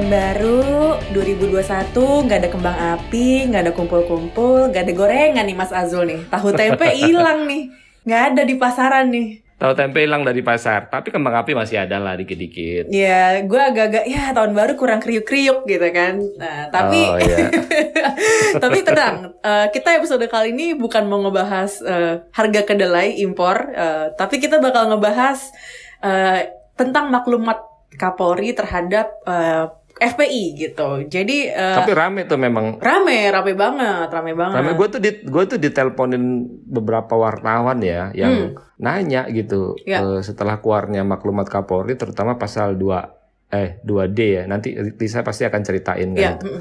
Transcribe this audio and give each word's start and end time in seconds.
Tahun 0.00 0.16
baru 0.16 0.96
2021 1.12 1.92
nggak 2.24 2.38
ada 2.40 2.48
kembang 2.48 2.72
api, 2.96 3.52
nggak 3.52 3.68
ada 3.68 3.72
kumpul-kumpul, 3.76 4.72
nggak 4.72 4.88
ada 4.88 4.92
gorengan 4.96 5.44
nih 5.44 5.52
Mas 5.52 5.76
Azul 5.76 6.08
nih. 6.08 6.24
Tahu 6.24 6.56
tempe 6.56 6.88
hilang 7.04 7.44
nih, 7.44 7.68
nggak 8.08 8.22
ada 8.32 8.42
di 8.48 8.56
pasaran 8.56 9.12
nih. 9.12 9.44
Tahu 9.60 9.76
tempe 9.76 10.00
hilang 10.00 10.24
dari 10.24 10.40
pasar, 10.40 10.88
tapi 10.88 11.12
kembang 11.12 11.44
api 11.44 11.52
masih 11.52 11.84
ada 11.84 12.00
lah 12.00 12.16
dikit-dikit. 12.16 12.88
Ya, 12.88 13.44
gue 13.44 13.60
agak-agak 13.60 14.08
ya 14.08 14.32
tahun 14.32 14.56
baru 14.56 14.72
kurang 14.80 15.04
kriuk-kriuk 15.04 15.68
gitu 15.68 15.88
kan. 15.92 16.16
Nah, 16.16 16.72
tapi 16.72 17.00
Oh, 17.04 17.20
iya. 17.20 17.52
tapi 18.64 18.80
tenang, 18.80 19.36
eh, 19.36 19.68
kita 19.68 20.00
episode 20.00 20.24
kali 20.32 20.56
ini 20.56 20.80
bukan 20.80 21.12
mau 21.12 21.20
ngebahas 21.28 21.76
eh, 21.84 22.24
harga 22.32 22.60
kedelai 22.64 23.20
impor, 23.20 23.68
eh, 23.76 24.16
tapi 24.16 24.40
kita 24.40 24.64
bakal 24.64 24.96
ngebahas 24.96 25.52
eh, 26.00 26.56
tentang 26.72 27.12
maklumat 27.12 27.68
Kapolri 28.00 28.56
terhadap 28.56 29.12
eh, 29.28 29.76
FPI 30.00 30.44
gitu. 30.58 31.04
Jadi 31.04 31.44
eh, 31.46 31.76
Tapi 31.76 31.92
rame 31.92 32.24
tuh 32.24 32.34
memang. 32.34 32.80
rame, 32.80 33.28
rame 33.28 33.52
banget, 33.52 34.08
rame 34.08 34.32
banget. 34.32 34.56
Rame 34.56 34.72
gue 34.72 34.88
tuh 34.88 34.98
di 34.98 35.10
gue 35.20 35.44
tuh 35.46 35.58
diteleponin 35.58 36.24
beberapa 36.64 37.14
wartawan 37.14 37.78
ya 37.78 38.08
yang 38.10 38.56
nanya 38.76 39.28
gitu 39.28 39.76
Hmm. 39.76 39.84
Ya. 39.84 39.98
eh, 40.00 40.20
setelah 40.20 40.56
keluarnya 40.56 41.04
maklumat 41.04 41.46
Kapolri 41.46 41.94
terutama 41.94 42.34
pasal 42.34 42.74
2 42.74 43.20
eh 43.50 43.76
2D 43.82 44.18
ya. 44.18 44.42
Nanti 44.44 44.72
Lisa 44.72 45.20
pasti 45.20 45.44
akan 45.44 45.60
ceritain 45.60 46.10
kan. 46.10 46.16
Ya, 46.16 46.32
itu. 46.34 46.48
mm, 46.48 46.60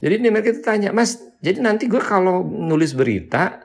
Jadi 0.00 0.14
ini 0.16 0.28
mereka 0.28 0.50
tanya, 0.58 0.90
"Mas, 0.90 1.14
jadi 1.38 1.60
nanti 1.60 1.84
gue 1.84 2.00
kalau 2.00 2.40
nulis 2.42 2.92
berita 2.92 3.60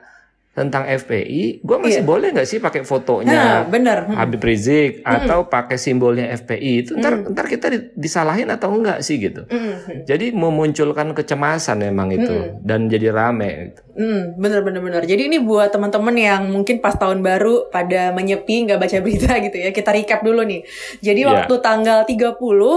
tentang 0.56 0.88
FPI, 0.88 1.60
gue 1.60 1.76
masih 1.76 2.00
Iya. 2.00 2.08
boleh 2.08 2.28
nggak 2.32 2.48
sih 2.48 2.58
pakai 2.58 2.80
Nah, 2.80 2.88
fotonya 2.88 3.40
bener. 3.66 4.08
Mm. 4.08 4.16
Habib 4.16 4.40
Rizik 4.40 5.04
atau 5.04 5.44
pakai 5.46 5.76
simbolnya 5.76 6.32
FPI 6.32 6.72
itu 6.80 6.92
ntar 6.96 7.28
ntar 7.28 7.44
kita 7.44 7.68
di- 7.68 7.92
disalahin 7.92 8.48
atau 8.48 8.72
enggak 8.72 9.04
sih 9.04 9.20
gitu. 9.20 9.44
Mm, 9.44 10.02
Jadi 10.02 10.32
memunculkan 10.32 11.12
kecemasan 11.12 11.84
memang 11.84 12.08
itu 12.10 12.34
dan 12.62 12.88
jadi 12.88 13.12
rame. 13.12 13.50
gitu. 13.68 13.80
Hmm, 13.96 14.36
bener 14.36 14.60
bener 14.60 14.80
bener. 14.80 15.02
Jadi 15.02 15.24
ini 15.26 15.38
buat 15.38 15.68
teman-teman 15.68 16.12
yang 16.12 16.42
mungkin 16.46 16.80
pas 16.80 16.92
tahun 16.94 17.20
baru 17.20 17.68
pada 17.68 18.12
menyepi 18.12 18.64
nggak 18.64 18.76
baca 18.76 18.96
berita 18.98 19.32
gitu 19.42 19.56
ya. 19.58 19.70
Kita 19.70 19.88
recap 19.90 20.20
dulu 20.20 20.40
nih. 20.42 20.64
Jadi 21.00 21.20
Iya. 21.20 21.32
waktu 21.34 21.54
tanggal 21.60 22.04
30 22.04 22.36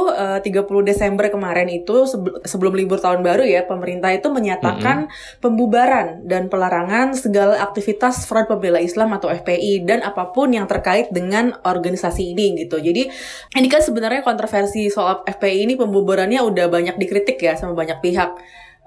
eh, 0.10 0.40
30 0.42 0.80
Desember 0.82 1.28
kemarin 1.28 1.68
itu 1.70 2.04
sebel- 2.06 2.40
sebelum 2.42 2.72
libur 2.72 2.98
tahun 2.98 3.20
baru 3.20 3.44
ya, 3.44 3.64
pemerintah 3.64 4.12
itu 4.12 4.28
menyatakan 4.28 5.08
pembubaran 5.40 6.24
dan 6.24 6.48
pelarangan 6.48 7.12
segala 7.12 7.60
aktivitas 7.70 8.26
Front 8.26 8.50
Pembela 8.50 8.82
Islam 8.82 9.14
atau 9.14 9.30
FPI 9.30 9.86
dan 9.86 10.02
apa 10.02 10.34
pun 10.34 10.50
yang 10.50 10.66
terkait 10.66 11.14
dengan 11.14 11.54
organisasi 11.62 12.34
ini 12.34 12.66
gitu. 12.66 12.82
Jadi 12.82 13.08
ini 13.56 13.68
kan 13.70 13.86
sebenarnya 13.86 14.26
kontroversi 14.26 14.90
soal 14.90 15.22
FPI 15.24 15.70
ini 15.70 15.74
pembubarannya 15.78 16.42
udah 16.42 16.66
banyak 16.68 16.98
dikritik 16.98 17.38
ya 17.38 17.54
sama 17.54 17.78
banyak 17.78 18.02
pihak. 18.02 18.36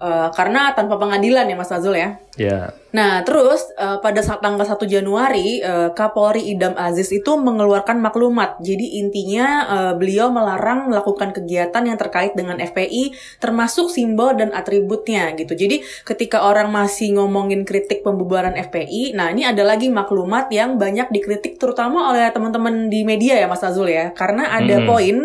Eh, 0.03 0.28
karena 0.34 0.75
tanpa 0.75 0.98
pengadilan 0.98 1.47
ya 1.47 1.55
Mas 1.55 1.70
Azul 1.70 1.94
ya. 1.94 2.19
Ya, 2.34 2.75
Nah, 2.93 3.25
terus 3.25 3.73
eh, 3.81 3.98
pada 4.05 4.21
saat 4.21 4.45
tanggal 4.45 4.69
1 4.69 4.85
Januari, 4.85 5.65
eh, 5.65 5.89
Kapolri 5.97 6.53
Idam 6.53 6.77
Aziz 6.77 7.09
itu 7.09 7.41
mengeluarkan 7.41 7.97
maklumat. 8.05 8.61
Jadi 8.61 9.01
intinya 9.01 9.47
eh, 9.65 9.93
beliau 9.97 10.29
melarang 10.29 10.93
melakukan 10.93 11.33
kegiatan 11.33 11.81
yang 11.89 11.97
terkait 11.97 12.37
dengan 12.37 12.61
FPI, 12.61 13.17
termasuk 13.41 13.89
simbol 13.89 14.37
dan 14.37 14.53
atributnya 14.53 15.33
gitu. 15.41 15.57
Jadi 15.57 15.81
ketika 16.05 16.44
orang 16.44 16.69
masih 16.69 17.16
ngomongin 17.16 17.65
kritik 17.65 18.05
pembubaran 18.05 18.53
FPI, 18.61 19.16
nah 19.16 19.33
ini 19.33 19.49
ada 19.49 19.65
lagi 19.65 19.89
maklumat 19.89 20.53
yang 20.53 20.77
banyak 20.77 21.09
dikritik 21.09 21.56
terutama 21.56 22.12
oleh 22.12 22.28
teman-teman 22.28 22.93
di 22.93 23.09
media 23.09 23.41
ya 23.41 23.49
Mas 23.49 23.65
Azul 23.65 23.89
ya. 23.89 24.12
Karena 24.12 24.53
ada 24.53 24.84
Hmm. 24.84 24.89
poin 24.89 25.16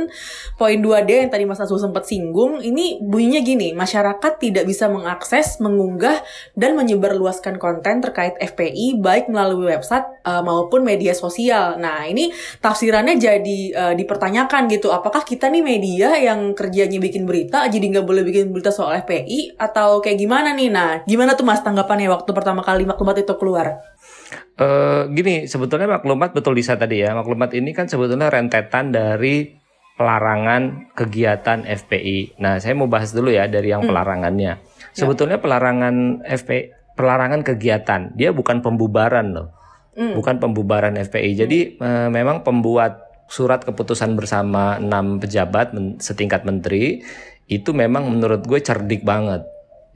poin 0.56 0.80
2D 0.80 1.28
yang 1.28 1.32
tadi 1.36 1.44
Mas 1.44 1.60
Azul 1.60 1.84
sempat 1.84 2.08
singgung, 2.08 2.64
ini 2.64 2.98
bunyinya 3.04 3.44
gini, 3.44 3.76
masyarakat 3.76 4.40
tidak 4.40 4.64
bisa 4.64 4.88
mengakses, 4.88 5.60
mengunggah 5.60 6.24
dan 6.56 6.74
menyebarluaskan 6.80 7.57
konten 7.60 8.02
terkait 8.02 8.38
FPI 8.38 9.02
baik 9.02 9.30
melalui 9.30 9.70
website 9.70 10.06
uh, 10.24 10.42
maupun 10.42 10.82
media 10.82 11.12
sosial. 11.12 11.78
Nah, 11.78 12.06
ini 12.08 12.32
tafsirannya 12.62 13.18
jadi 13.18 13.60
uh, 13.74 13.94
dipertanyakan 13.94 14.72
gitu. 14.72 14.90
Apakah 14.90 15.22
kita 15.28 15.52
nih 15.52 15.62
media 15.66 16.16
yang 16.18 16.56
kerjanya 16.58 16.98
bikin 16.98 17.28
berita 17.28 17.68
jadi 17.68 17.86
nggak 17.98 18.06
boleh 18.08 18.24
bikin 18.24 18.50
berita 18.50 18.72
soal 18.74 18.98
FPI 19.04 19.58
atau 19.60 20.00
kayak 20.00 20.18
gimana 20.18 20.56
nih? 20.56 20.70
Nah, 20.72 20.92
gimana 21.04 21.34
tuh 21.34 21.44
Mas 21.44 21.62
tanggapannya 21.62 22.10
waktu 22.10 22.32
pertama 22.32 22.64
kali 22.64 22.88
maklumat 22.88 23.20
itu 23.20 23.34
keluar? 23.36 23.82
Eh, 24.58 25.02
gini 25.14 25.46
sebetulnya 25.46 25.86
maklumat 25.86 26.34
betul 26.34 26.58
Lisa 26.58 26.74
tadi 26.74 27.06
ya. 27.06 27.14
Maklumat 27.14 27.54
ini 27.54 27.78
kan 27.78 27.86
sebetulnya 27.86 28.34
rentetan 28.34 28.90
dari 28.90 29.54
pelarangan 29.98 30.94
kegiatan 30.94 31.66
FPI. 31.66 32.38
Nah, 32.42 32.62
saya 32.62 32.78
mau 32.78 32.90
bahas 32.90 33.14
dulu 33.14 33.34
ya 33.34 33.50
dari 33.50 33.74
yang 33.74 33.86
pelarangannya. 33.86 34.62
Sebetulnya 34.94 35.38
pelarangan 35.42 36.26
FPI 36.26 36.77
pelarangan 36.98 37.46
kegiatan, 37.46 38.12
dia 38.18 38.34
bukan 38.34 38.66
pembubaran 38.66 39.32
loh. 39.32 39.48
Hmm. 39.94 40.14
Bukan 40.18 40.42
pembubaran 40.42 40.98
FPI. 40.98 41.32
Jadi 41.38 41.60
eh, 41.78 42.10
memang 42.10 42.42
pembuat 42.42 43.06
surat 43.28 43.62
keputusan 43.62 44.18
bersama 44.18 44.82
enam 44.82 45.20
pejabat 45.22 45.76
men- 45.76 46.00
setingkat 46.00 46.48
menteri 46.48 47.04
itu 47.48 47.72
memang 47.72 48.08
menurut 48.08 48.44
gue 48.44 48.60
cerdik 48.60 49.04
banget. 49.04 49.46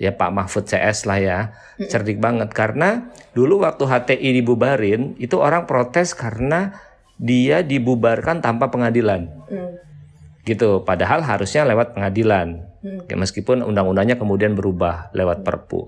Ya 0.02 0.10
Pak 0.10 0.34
Mahfud 0.34 0.66
CS 0.66 1.06
lah 1.06 1.20
ya, 1.22 1.40
cerdik 1.86 2.18
banget 2.18 2.50
karena 2.58 3.14
dulu 3.38 3.62
waktu 3.62 3.86
HTI 3.86 4.42
dibubarin 4.42 5.14
itu 5.22 5.38
orang 5.38 5.70
protes 5.70 6.18
karena 6.18 6.74
dia 7.22 7.62
dibubarkan 7.62 8.42
tanpa 8.42 8.74
pengadilan 8.74 9.30
Hmm. 9.46 9.78
gitu. 10.42 10.82
Padahal 10.82 11.22
harusnya 11.22 11.62
lewat 11.70 11.94
pengadilan. 11.94 12.66
Hmm. 12.82 13.06
Ya, 13.06 13.14
meskipun 13.14 13.62
undang-undangnya 13.62 14.18
kemudian 14.18 14.58
berubah 14.58 15.14
lewat 15.14 15.46
Perpu. 15.46 15.86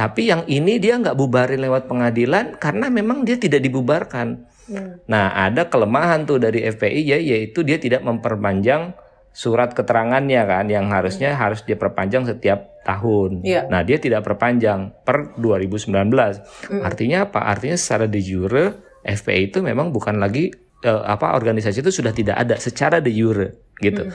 Tapi 0.00 0.32
yang 0.32 0.48
ini 0.48 0.80
dia 0.80 0.96
nggak 0.96 1.12
bubarin 1.12 1.60
lewat 1.60 1.84
pengadilan 1.84 2.56
karena 2.56 2.88
memang 2.88 3.20
dia 3.20 3.36
tidak 3.36 3.60
dibubarkan. 3.60 4.48
Hmm. 4.64 4.96
Nah 5.04 5.36
ada 5.36 5.68
kelemahan 5.68 6.24
tuh 6.24 6.40
dari 6.40 6.64
FPI 6.64 7.02
ya 7.04 7.18
yaitu 7.20 7.60
dia 7.60 7.76
tidak 7.76 8.00
memperpanjang 8.08 8.96
surat 9.36 9.76
keterangannya 9.76 10.40
kan 10.48 10.72
yang 10.72 10.88
harusnya 10.88 11.36
harus 11.36 11.68
diperpanjang 11.68 12.24
setiap 12.24 12.80
tahun. 12.80 13.44
Iya. 13.44 13.68
Nah 13.68 13.84
dia 13.84 14.00
tidak 14.00 14.24
perpanjang 14.24 15.04
per 15.04 15.36
2019. 15.36 15.92
Artinya 16.80 17.28
apa? 17.28 17.52
Artinya 17.52 17.76
secara 17.76 18.08
de 18.08 18.24
jure 18.24 18.64
FPI 19.04 19.52
itu 19.52 19.60
memang 19.60 19.92
bukan 19.92 20.16
lagi 20.16 20.48
eh, 20.80 21.02
apa 21.04 21.36
organisasi 21.36 21.84
itu 21.84 21.92
sudah 21.92 22.16
tidak 22.16 22.40
ada 22.40 22.56
secara 22.56 23.04
de 23.04 23.12
jure 23.12 23.76
gitu. 23.84 24.08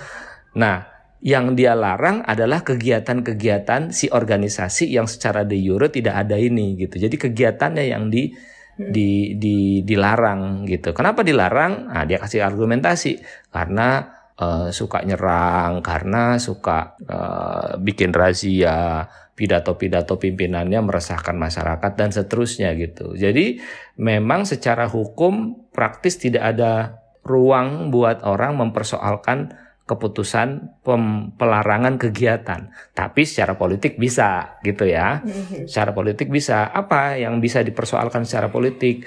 Nah 0.57 0.94
yang 1.23 1.55
dia 1.55 1.73
larang 1.73 2.21
adalah 2.25 2.61
kegiatan-kegiatan 2.61 3.95
si 3.95 4.11
organisasi 4.11 4.91
yang 4.91 5.07
secara 5.07 5.47
de 5.47 5.57
jure 5.57 5.87
tidak 5.89 6.27
ada 6.27 6.35
ini 6.35 6.75
gitu. 6.75 6.99
Jadi 6.99 7.15
kegiatannya 7.15 7.85
yang 7.87 8.11
di 8.11 8.29
di, 8.75 9.39
di 9.39 9.81
dilarang 9.87 10.67
gitu. 10.67 10.91
Kenapa 10.91 11.23
dilarang? 11.23 11.87
Nah, 11.87 12.03
dia 12.03 12.19
kasih 12.19 12.43
argumentasi 12.43 13.23
karena 13.55 14.03
eh, 14.35 14.69
suka 14.75 15.01
nyerang, 15.07 15.79
karena 15.79 16.35
suka 16.35 16.99
eh, 17.07 17.79
bikin 17.79 18.11
razia, 18.11 19.07
pidato-pidato 19.35 20.15
pimpinannya 20.19 20.79
meresahkan 20.83 21.35
masyarakat 21.35 21.91
dan 21.95 22.09
seterusnya 22.11 22.75
gitu. 22.75 23.15
Jadi 23.15 23.59
memang 23.99 24.47
secara 24.47 24.87
hukum 24.87 25.67
praktis 25.71 26.19
tidak 26.19 26.55
ada 26.55 27.03
ruang 27.27 27.91
buat 27.91 28.23
orang 28.23 28.59
mempersoalkan 28.59 29.64
keputusan 29.85 30.81
pem- 30.81 31.31
pelarangan 31.37 32.01
kegiatan. 32.01 32.73
Tapi 32.91 33.21
secara 33.23 33.53
politik 33.53 34.01
bisa 34.01 34.57
gitu 34.65 34.89
ya. 34.89 35.21
Secara 35.69 35.93
politik 35.93 36.33
bisa. 36.33 36.69
Apa 36.73 37.21
yang 37.21 37.37
bisa 37.37 37.61
dipersoalkan 37.61 38.25
secara 38.25 38.49
politik? 38.49 39.05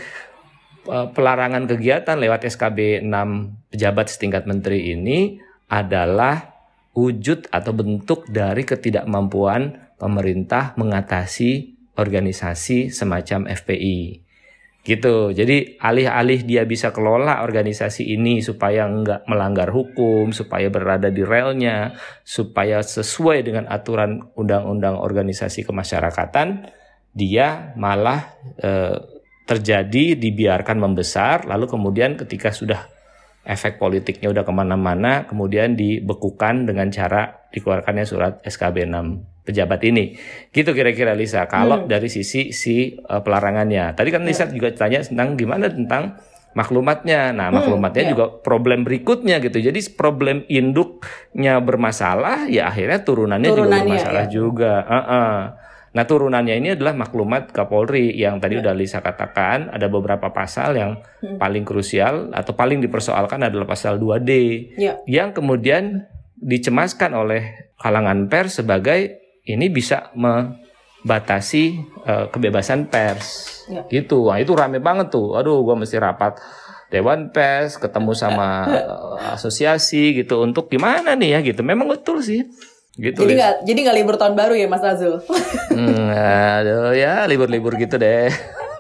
Pelarangan 0.89 1.69
kegiatan 1.69 2.17
lewat 2.17 2.49
SKB 2.49 3.05
6 3.05 3.75
pejabat 3.75 4.07
setingkat 4.09 4.49
menteri 4.49 4.97
ini 4.97 5.37
adalah 5.69 6.57
wujud 6.97 7.53
atau 7.53 7.77
bentuk 7.77 8.25
dari 8.33 8.65
ketidakmampuan 8.65 9.93
pemerintah 10.01 10.73
mengatasi 10.81 11.77
organisasi 11.99 12.89
semacam 12.89 13.51
FPI 13.53 14.28
gitu. 14.87 15.31
Jadi 15.35 15.77
alih-alih 15.79 16.47
dia 16.49 16.63
bisa 16.65 16.95
kelola 16.95 17.45
organisasi 17.45 18.09
ini 18.15 18.41
supaya 18.41 18.89
nggak 18.89 19.29
melanggar 19.29 19.69
hukum, 19.69 20.33
supaya 20.33 20.73
berada 20.73 21.13
di 21.13 21.21
relnya, 21.23 21.93
supaya 22.25 22.81
sesuai 22.81 23.45
dengan 23.45 23.65
aturan 23.69 24.33
undang-undang 24.39 24.97
organisasi 24.97 25.67
kemasyarakatan, 25.69 26.73
dia 27.13 27.77
malah 27.77 28.33
eh, 28.59 28.97
terjadi 29.49 30.17
dibiarkan 30.17 30.77
membesar, 30.77 31.49
lalu 31.49 31.65
kemudian 31.69 32.21
ketika 32.21 32.53
sudah 32.53 32.85
efek 33.49 33.81
politiknya 33.81 34.29
udah 34.29 34.45
ke 34.45 34.53
mana-mana, 34.53 35.25
kemudian 35.25 35.73
dibekukan 35.73 36.69
dengan 36.69 36.93
cara 36.93 37.38
dikeluarkannya 37.51 38.05
surat 38.05 38.41
SKB 38.45 38.89
6 38.89 39.45
pejabat 39.49 39.81
ini. 39.89 40.13
Gitu 40.53 40.77
kira-kira 40.77 41.17
Lisa. 41.17 41.49
Kalau 41.49 41.89
dari 41.89 42.13
sisi 42.13 42.53
si 42.53 42.93
uh, 42.95 43.25
pelarangannya. 43.25 43.97
Tadi 43.97 44.09
kan 44.13 44.23
Lisa 44.25 44.45
juga 44.49 44.69
tanya 44.77 45.01
tentang 45.01 45.39
gimana 45.41 45.73
tentang 45.73 46.21
maklumatnya. 46.53 47.33
Nah, 47.33 47.49
maklumatnya 47.49 48.09
iya. 48.09 48.13
juga 48.13 48.29
problem 48.43 48.85
berikutnya 48.85 49.41
gitu. 49.41 49.63
Jadi 49.63 49.79
problem 49.95 50.45
induknya 50.49 51.61
bermasalah, 51.63 52.51
ya 52.51 52.69
akhirnya 52.69 53.01
turunannya, 53.05 53.49
juga 53.49 53.57
Turunannya, 53.65 53.95
bermasalah 53.97 54.27
ya. 54.27 54.33
juga. 54.33 54.73
Heeh. 54.85 55.37
Nah, 55.89 56.05
turunannya 56.05 56.55
ini 56.61 56.69
adalah 56.77 56.93
maklumat 56.93 57.49
Kapolri 57.51 58.13
yang 58.13 58.39
tadi 58.39 58.61
Ya. 58.61 58.69
udah 58.69 58.75
Lisa 58.77 59.01
katakan 59.01 59.73
ada 59.73 59.89
beberapa 59.89 60.29
pasal 60.31 60.77
yang 60.77 61.01
Hmm. 61.25 61.41
paling 61.41 61.65
krusial 61.65 62.29
atau 62.37 62.53
paling 62.53 62.85
dipersoalkan 62.85 63.41
adalah 63.49 63.65
pasal 63.65 63.97
2D 63.97 64.31
Ya. 64.77 65.01
yang 65.09 65.33
kemudian 65.33 66.05
dicemaskan 66.41 67.15
oleh 67.15 67.73
kalangan 67.79 68.27
pers 68.27 68.63
sebagai 68.63 69.19
ini 69.45 69.67
bisa 69.69 70.11
membatasi 70.15 71.63
eh, 72.05 72.27
kebebasan 72.29 72.89
pers 72.89 73.57
Ya. 73.69 73.85
gitu. 73.93 74.33
Wah, 74.33 74.41
itu 74.41 74.57
rame 74.57 74.81
banget 74.81 75.13
tuh. 75.13 75.37
Aduh, 75.37 75.61
gua 75.61 75.77
mesti 75.77 76.01
rapat 76.01 76.41
Dewan 76.89 77.29
Pers, 77.29 77.77
ketemu 77.77 78.17
sama 78.17 78.65
eh, 78.65 79.37
asosiasi 79.37 80.17
gitu 80.17 80.41
untuk 80.41 80.73
gimana 80.73 81.13
nih 81.13 81.37
ya 81.37 81.39
gitu. 81.45 81.61
Memang 81.61 81.85
betul 81.85 82.25
sih. 82.25 82.49
Gitu. 82.97 83.29
Jadi 83.29 83.37
nggak 83.39 83.55
jadi 83.69 83.79
nggak 83.85 83.97
libur 84.01 84.17
tahun 84.17 84.35
baru 84.35 84.57
ya 84.57 84.67
Mas 84.67 84.81
Azul. 84.83 85.21
Hmm, 85.71 86.11
aduh 86.11 86.97
ya 86.97 87.29
libur-libur 87.29 87.77
gitu 87.77 87.95
deh. 87.95 88.33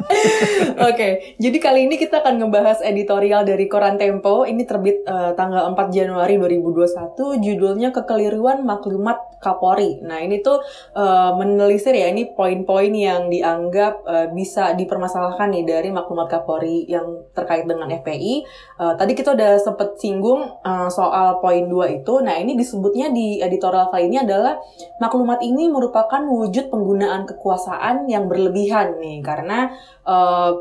Oke, 0.89 1.37
jadi 1.37 1.59
kali 1.61 1.85
ini 1.85 2.01
kita 2.01 2.25
akan 2.25 2.41
ngebahas 2.41 2.81
editorial 2.81 3.45
dari 3.45 3.69
Koran 3.69 4.01
Tempo. 4.01 4.49
Ini 4.49 4.65
terbit 4.65 5.05
eh, 5.05 5.33
tanggal 5.37 5.69
4 5.77 5.93
Januari 5.93 6.41
2021. 6.41 7.45
Judulnya 7.45 7.93
Kekeliruan 7.93 8.65
Maklumat 8.65 9.39
Kapolri. 9.39 10.01
Nah, 10.01 10.19
ini 10.25 10.41
tuh 10.41 10.65
eh, 10.97 11.31
menelisir 11.37 11.93
ya, 11.93 12.09
ini 12.09 12.33
poin-poin 12.33 12.91
yang 12.91 13.29
dianggap 13.29 13.95
eh, 14.09 14.29
bisa 14.33 14.73
dipermasalahkan 14.73 15.53
nih 15.53 15.65
dari 15.69 15.89
maklumat 15.93 16.33
Kapolri 16.33 16.89
yang 16.89 17.29
terkait 17.37 17.69
dengan 17.69 17.93
FPI. 17.93 18.35
Eh, 18.81 18.95
tadi 18.97 19.13
kita 19.13 19.37
udah 19.37 19.61
sempet 19.61 20.01
singgung 20.01 20.41
eh, 20.65 20.89
soal 20.89 21.39
poin 21.45 21.69
2 21.69 22.01
itu. 22.01 22.15
Nah, 22.25 22.41
ini 22.41 22.57
disebutnya 22.57 23.13
di 23.13 23.45
editorial 23.45 23.93
kali 23.93 24.09
ini 24.09 24.25
adalah 24.25 24.57
maklumat 24.99 25.45
ini 25.45 25.69
merupakan 25.69 26.25
wujud 26.25 26.73
penggunaan 26.73 27.29
kekuasaan 27.29 28.09
yang 28.09 28.25
berlebihan 28.27 28.97
nih 28.99 29.21
karena 29.21 29.69
eh, 30.09 30.53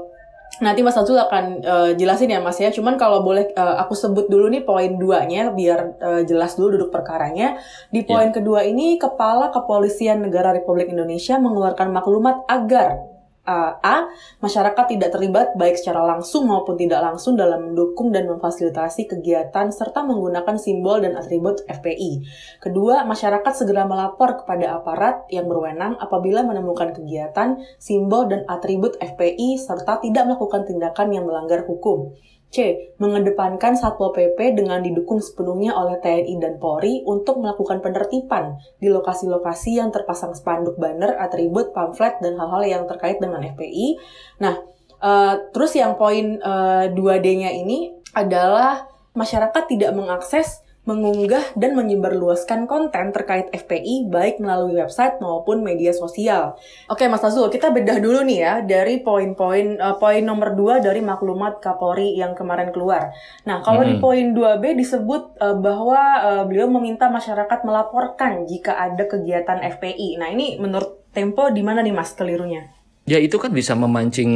nanti 0.57 0.81
Mas 0.81 0.97
Azul 0.97 1.17
akan 1.17 1.61
eh, 1.61 1.91
jelasin 1.95 2.33
ya 2.33 2.39
Mas 2.41 2.57
ya. 2.57 2.69
Cuman 2.73 2.97
kalau 2.97 3.21
boleh 3.21 3.49
eh, 3.53 3.75
aku 3.81 3.93
sebut 3.93 4.27
dulu 4.27 4.49
nih 4.49 4.65
poin 4.65 4.97
2-nya 4.97 5.53
biar 5.53 5.79
eh, 6.01 6.21
jelas 6.25 6.57
dulu 6.57 6.77
duduk 6.77 6.89
perkaranya. 6.93 7.57
Di 7.93 8.03
poin 8.03 8.33
kedua 8.33 8.65
ini 8.65 8.97
Kepala 8.97 9.53
Kepolisian 9.53 10.23
Negara 10.25 10.53
Republik 10.53 10.89
Indonesia 10.89 11.37
mengeluarkan 11.37 11.93
maklumat 11.93 12.43
agar 12.49 13.16
eh, 13.47 13.73
A. 13.79 14.11
Masyarakat 14.43 14.85
tidak 14.91 15.15
terlibat 15.15 15.55
baik 15.55 15.79
secara 15.79 16.03
langsung 16.03 16.51
maupun 16.51 16.75
tidak 16.75 16.99
langsung 16.99 17.39
dalam 17.39 17.71
mendukung 17.71 18.11
dan 18.11 18.27
memfasilitasi 18.27 19.07
kegiatan 19.07 19.71
serta 19.71 20.03
menggunakan 20.03 20.59
simbol 20.59 20.99
dan 20.99 21.15
atribut 21.15 21.63
FPI. 21.65 22.27
Kedua, 22.59 23.07
masyarakat 23.07 23.53
segera 23.55 23.87
melapor 23.87 24.43
kepada 24.43 24.75
aparat 24.75 25.23
yang 25.31 25.47
berwenang 25.47 25.95
apabila 25.97 26.43
menemukan 26.43 26.91
kegiatan, 26.91 27.57
simbol, 27.79 28.27
dan 28.27 28.43
atribut 28.51 28.99
FPI 28.99 29.55
serta 29.55 30.03
tidak 30.03 30.27
melakukan 30.27 30.67
tindakan 30.67 31.15
yang 31.15 31.23
melanggar 31.23 31.63
hukum. 31.63 32.11
C. 32.47 32.89
Mengedepankan 32.97 33.75
Satpol 33.75 34.15
PP 34.15 34.55
dengan 34.55 34.79
didukung 34.79 35.19
sepenuhnya 35.19 35.75
oleh 35.75 35.99
TNI 35.99 36.35
dan 36.39 36.53
Polri 36.57 37.03
untuk 37.03 37.43
melakukan 37.43 37.83
penertiban 37.83 38.55
di 38.79 38.87
lokasi-lokasi 38.87 39.77
yang 39.77 39.91
terpasang 39.91 40.31
spanduk 40.31 40.79
banner, 40.79 41.19
atribut, 41.19 41.75
pamflet, 41.75 42.17
dan 42.23 42.39
hal-hal 42.39 42.63
yang 42.63 42.83
terkait 42.87 43.19
dengan 43.19 43.43
FPI. 43.43 43.99
Nah, 44.39 44.55
eh, 45.03 45.33
terus 45.51 45.75
yang 45.75 45.99
poin 45.99 46.39
eh, 46.39 46.85
2D-nya 46.95 47.51
ini 47.51 47.91
adalah 48.15 48.87
masyarakat 49.17 49.63
tidak 49.67 49.91
mengakses 49.97 50.66
mengunggah 50.87 51.43
dan 51.59 51.75
menyebarluaskan 51.75 52.63
konten 52.65 53.11
terkait 53.11 53.51
FPI 53.51 54.07
baik 54.07 54.39
melalui 54.39 54.79
website 54.79 55.19
maupun 55.19 55.59
media 55.59 55.91
sosial. 55.91 56.55
Oke 56.87 57.11
Mas 57.11 57.21
Azul, 57.27 57.51
kita 57.51 57.75
bedah 57.75 57.99
dulu 57.99 58.23
nih 58.23 58.39
ya 58.39 58.53
dari 58.63 59.03
poin-poin 59.03 59.75
eh, 59.75 59.95
poin 59.99 60.23
nomor 60.23 60.55
2 60.55 60.79
dari 60.79 61.03
maklumat 61.03 61.59
Kapolri 61.59 62.15
yang 62.15 62.31
kemarin 62.33 62.71
keluar. 62.71 63.11
Nah, 63.43 63.59
kalau 63.59 63.83
di 63.83 63.99
Hmm. 63.99 64.03
poin 64.03 64.25
2B 64.31 64.79
disebut 64.79 65.35
eh, 65.43 65.57
bahwa 65.59 66.01
eh, 66.23 66.43
beliau 66.47 66.71
meminta 66.71 67.11
masyarakat 67.11 67.67
melaporkan 67.67 68.47
jika 68.47 68.79
ada 68.79 69.03
kegiatan 69.03 69.59
FPI. 69.59 70.15
Nah, 70.17 70.31
ini 70.31 70.55
menurut 70.57 70.97
Tempo 71.17 71.49
di 71.49 71.65
mana 71.65 71.81
nih 71.81 71.97
Mas 71.97 72.13
kelirunya? 72.13 72.69
Ya 73.09 73.17
itu 73.17 73.41
kan 73.41 73.49
bisa 73.49 73.73
memancing 73.73 74.29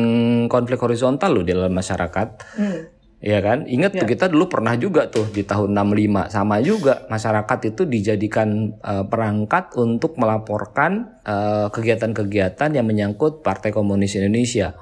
konflik 0.49 0.81
horizontal 0.81 1.29
loh 1.29 1.45
di 1.45 1.53
dalam 1.53 1.69
masyarakat. 1.69 2.27
Hmm. 2.57 3.00
Ya 3.21 3.37
kan? 3.37 3.69
Ingat 3.69 4.01
tuh 4.01 4.09
kita 4.09 4.33
dulu 4.33 4.49
pernah 4.49 4.73
juga 4.73 5.05
tuh 5.05 5.29
di 5.29 5.45
tahun 5.45 5.77
65 5.77 6.33
sama 6.33 6.57
juga 6.57 7.05
masyarakat 7.05 7.59
itu 7.69 7.85
dijadikan 7.85 8.73
eh, 8.81 9.05
perangkat 9.05 9.77
untuk 9.77 10.17
melaporkan 10.17 11.21
eh, 11.21 11.69
kegiatan-kegiatan 11.69 12.69
yang 12.73 12.85
menyangkut 12.89 13.45
Partai 13.45 13.69
Komunis 13.69 14.17
Indonesia. 14.17 14.73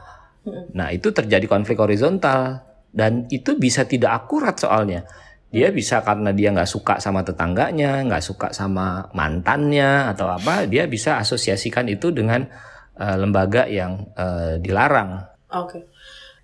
Nah, 0.72 0.88
itu 0.96 1.12
terjadi 1.12 1.46
konflik 1.52 1.84
horizontal 1.84 2.64
dan 2.96 3.28
itu 3.28 3.60
bisa 3.60 3.84
tidak 3.84 4.26
akurat 4.26 4.56
soalnya. 4.56 5.04
Dia 5.52 5.74
bisa 5.74 6.00
karena 6.06 6.32
dia 6.32 6.54
nggak 6.54 6.70
suka 6.70 6.96
sama 7.02 7.26
tetangganya, 7.26 8.06
nggak 8.06 8.24
suka 8.24 8.48
sama 8.54 9.10
mantannya 9.18 10.14
atau 10.14 10.30
apa, 10.30 10.64
dia 10.70 10.86
bisa 10.86 11.20
asosiasikan 11.20 11.92
itu 11.92 12.16
dengan 12.16 12.48
eh, 12.96 13.18
lembaga 13.20 13.68
yang 13.68 14.16
eh, 14.16 14.64
dilarang. 14.64 15.28
Oke. 15.50 15.90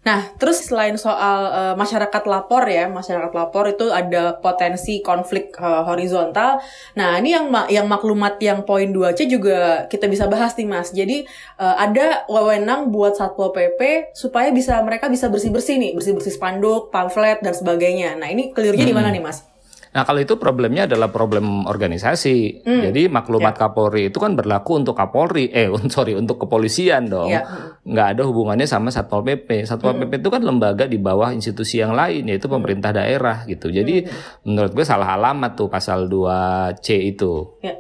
Nah, 0.06 0.22
terus 0.38 0.62
selain 0.70 0.94
soal 1.02 1.40
eh, 1.50 1.74
masyarakat 1.74 2.24
lapor 2.30 2.70
ya, 2.70 2.86
masyarakat 2.86 3.34
lapor 3.34 3.66
itu 3.74 3.90
ada 3.90 4.38
potensi 4.38 5.02
konflik 5.02 5.50
eh, 5.58 5.82
horizontal. 5.90 6.62
Nah, 6.94 7.18
ini 7.18 7.34
yang 7.34 7.46
ma- 7.50 7.66
yang 7.66 7.90
maklumat 7.90 8.38
yang 8.38 8.62
poin 8.70 8.94
2C 8.94 9.26
juga 9.26 9.90
kita 9.90 10.06
bisa 10.06 10.30
bahas 10.30 10.54
nih, 10.54 10.68
Mas. 10.70 10.94
Jadi 10.94 11.26
eh, 11.58 11.76
ada 11.86 12.22
wewenang 12.30 12.94
buat 12.94 13.18
Satpol 13.18 13.50
PP 13.50 14.14
supaya 14.14 14.54
bisa 14.54 14.78
mereka 14.86 15.10
bisa 15.10 15.26
bersih-bersih 15.26 15.82
nih, 15.82 15.92
bersih-bersih 15.98 16.38
spanduk, 16.38 16.94
pamflet 16.94 17.42
dan 17.42 17.58
sebagainya. 17.58 18.14
Nah, 18.22 18.30
ini 18.30 18.54
kelirnya 18.54 18.86
di 18.86 18.94
mana 18.94 19.10
nih, 19.10 19.26
Mas? 19.26 19.55
Nah, 19.96 20.04
kalau 20.04 20.20
itu 20.20 20.36
problemnya 20.36 20.84
adalah 20.92 21.08
problem 21.08 21.64
organisasi. 21.64 22.68
Jadi 22.84 23.08
maklumat 23.08 23.56
Kapolri 23.56 24.12
itu 24.12 24.20
kan 24.20 24.36
berlaku 24.36 24.84
untuk 24.84 24.92
Kapolri, 24.92 25.48
eh 25.56 25.72
sorry 25.88 26.20
untuk 26.20 26.44
kepolisian 26.44 27.08
dong. 27.08 27.32
Ya. 27.32 27.48
Nggak 27.88 28.08
ada 28.20 28.22
hubungannya 28.28 28.68
sama 28.68 28.92
Satpol 28.92 29.24
PP. 29.24 29.64
Satpol 29.64 29.96
PP 29.96 30.20
itu 30.20 30.28
kan 30.28 30.44
lembaga 30.44 30.84
di 30.84 31.00
bawah 31.00 31.32
institusi 31.32 31.80
yang 31.80 31.96
lain 31.96 32.28
yaitu 32.28 32.52
pemerintah 32.52 32.92
daerah 32.92 33.48
gitu. 33.48 33.72
Jadi 33.72 34.04
menurut 34.44 34.76
gue 34.76 34.84
salah 34.84 35.16
alamat 35.16 35.56
tuh 35.56 35.72
pasal 35.72 36.12
2C 36.12 37.16
itu. 37.16 37.56
Ya. 37.64 37.80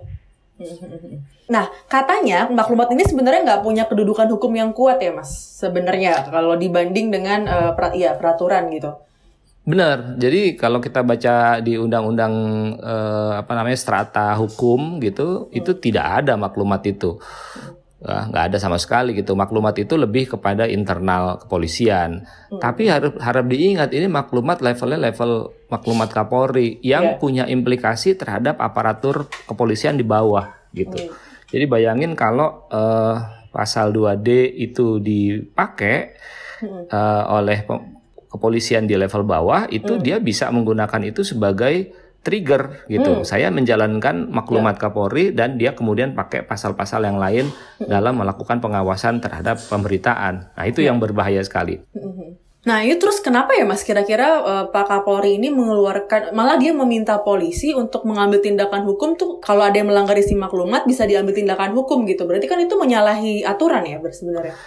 Nah, 1.45 1.67
katanya 1.85 2.47
maklumat 2.47 2.89
ini 2.95 3.03
sebenarnya 3.05 3.43
nggak 3.43 3.61
punya 3.61 3.83
kedudukan 3.85 4.31
hukum 4.31 4.55
yang 4.55 4.71
kuat 4.71 4.97
ya, 4.97 5.11
Mas. 5.13 5.29
Sebenarnya 5.59 6.31
kalau 6.31 6.55
dibanding 6.55 7.11
dengan 7.11 7.43
eh, 7.45 7.71
pra- 7.75 7.93
ya, 7.93 8.15
peraturan 8.15 8.71
gitu. 8.71 8.95
Benar. 9.65 10.21
Jadi 10.21 10.53
kalau 10.53 10.77
kita 10.77 11.01
baca 11.01 11.57
di 11.57 11.73
undang-undang 11.73 12.33
eh, 12.77 13.33
apa 13.41 13.51
namanya 13.57 13.75
strata 13.75 14.37
hukum 14.37 15.01
gitu, 15.01 15.49
itu 15.49 15.73
tidak 15.81 16.21
ada 16.21 16.37
maklumat 16.37 16.85
itu. 16.85 17.17
Wah, 18.05 18.29
nggak 18.29 18.53
ada 18.53 18.57
sama 18.61 18.77
sekali 18.77 19.17
gitu. 19.17 19.33
Maklumat 19.33 19.73
itu 19.81 19.97
lebih 19.97 20.37
kepada 20.37 20.69
internal 20.69 21.41
kepolisian. 21.41 22.21
Tapi 22.53 22.85
harus 22.85 23.17
harap 23.17 23.49
diingat 23.49 23.89
ini 23.97 24.05
maklumat 24.05 24.61
levelnya 24.61 25.09
level 25.09 25.49
maklumat 25.73 26.13
Kapolri 26.13 26.77
yang 26.85 27.03
Ya. 27.05 27.17
punya 27.17 27.43
implikasi 27.49 28.13
terhadap 28.13 28.61
aparatur 28.61 29.25
kepolisian 29.49 29.97
di 29.97 30.05
bawah 30.05 30.53
gitu. 30.77 31.09
Jadi 31.49 31.65
bayangin 31.65 32.13
kalau 32.13 32.69
eh, 32.69 33.15
pasal 33.49 33.89
2D 33.89 34.53
itu 34.53 35.01
dipakai 35.01 36.13
eh, 36.61 37.23
oleh 37.25 37.65
kepolisian 38.35 38.83
di 38.83 38.99
level 38.99 39.23
bawah 39.23 39.71
itu 39.71 39.95
dia 40.03 40.19
bisa 40.19 40.51
menggunakan 40.51 41.01
itu 41.07 41.23
sebagai 41.23 41.95
trigger 42.25 42.89
gitu. 42.89 43.21
Saya 43.21 43.53
menjalankan 43.53 44.33
maklumat 44.33 44.81
Kapolri 44.81 45.29
dan 45.29 45.61
dia 45.61 45.77
kemudian 45.77 46.17
pakai 46.17 46.41
pasal-pasal 46.41 47.05
yang 47.05 47.21
lain 47.21 47.53
dalam 47.77 48.17
melakukan 48.17 48.57
pengawasan 48.57 49.21
terhadap 49.21 49.61
pemberitaan. 49.69 50.49
Nah, 50.57 50.65
itu 50.65 50.81
yang 50.81 50.97
berbahaya 50.97 51.45
sekali. 51.45 51.85
Nah, 52.65 52.81
ini 52.81 52.97
terus 52.97 53.21
kenapa 53.21 53.53
ya 53.53 53.61
Mas 53.61 53.85
kira-kira 53.85 54.41
eh, 54.41 54.65
Pak 54.73 54.85
Kapolri 54.89 55.37
ini 55.37 55.53
mengeluarkan 55.53 56.33
malah 56.33 56.57
dia 56.57 56.73
meminta 56.73 57.21
polisi 57.21 57.77
untuk 57.77 58.09
mengambil 58.09 58.41
tindakan 58.41 58.81
hukum 58.89 59.13
tuh 59.13 59.37
kalau 59.37 59.61
ada 59.61 59.77
yang 59.77 59.93
melanggar 59.93 60.17
isi 60.17 60.33
maklumat 60.33 60.89
bisa 60.89 61.05
diambil 61.05 61.37
tindakan 61.37 61.77
hukum 61.77 62.09
gitu. 62.09 62.25
Berarti 62.25 62.49
kan 62.49 62.57
itu 62.57 62.73
menyalahi 62.73 63.45
aturan 63.45 63.85
ya 63.85 64.01
sebenarnya. 64.01 64.57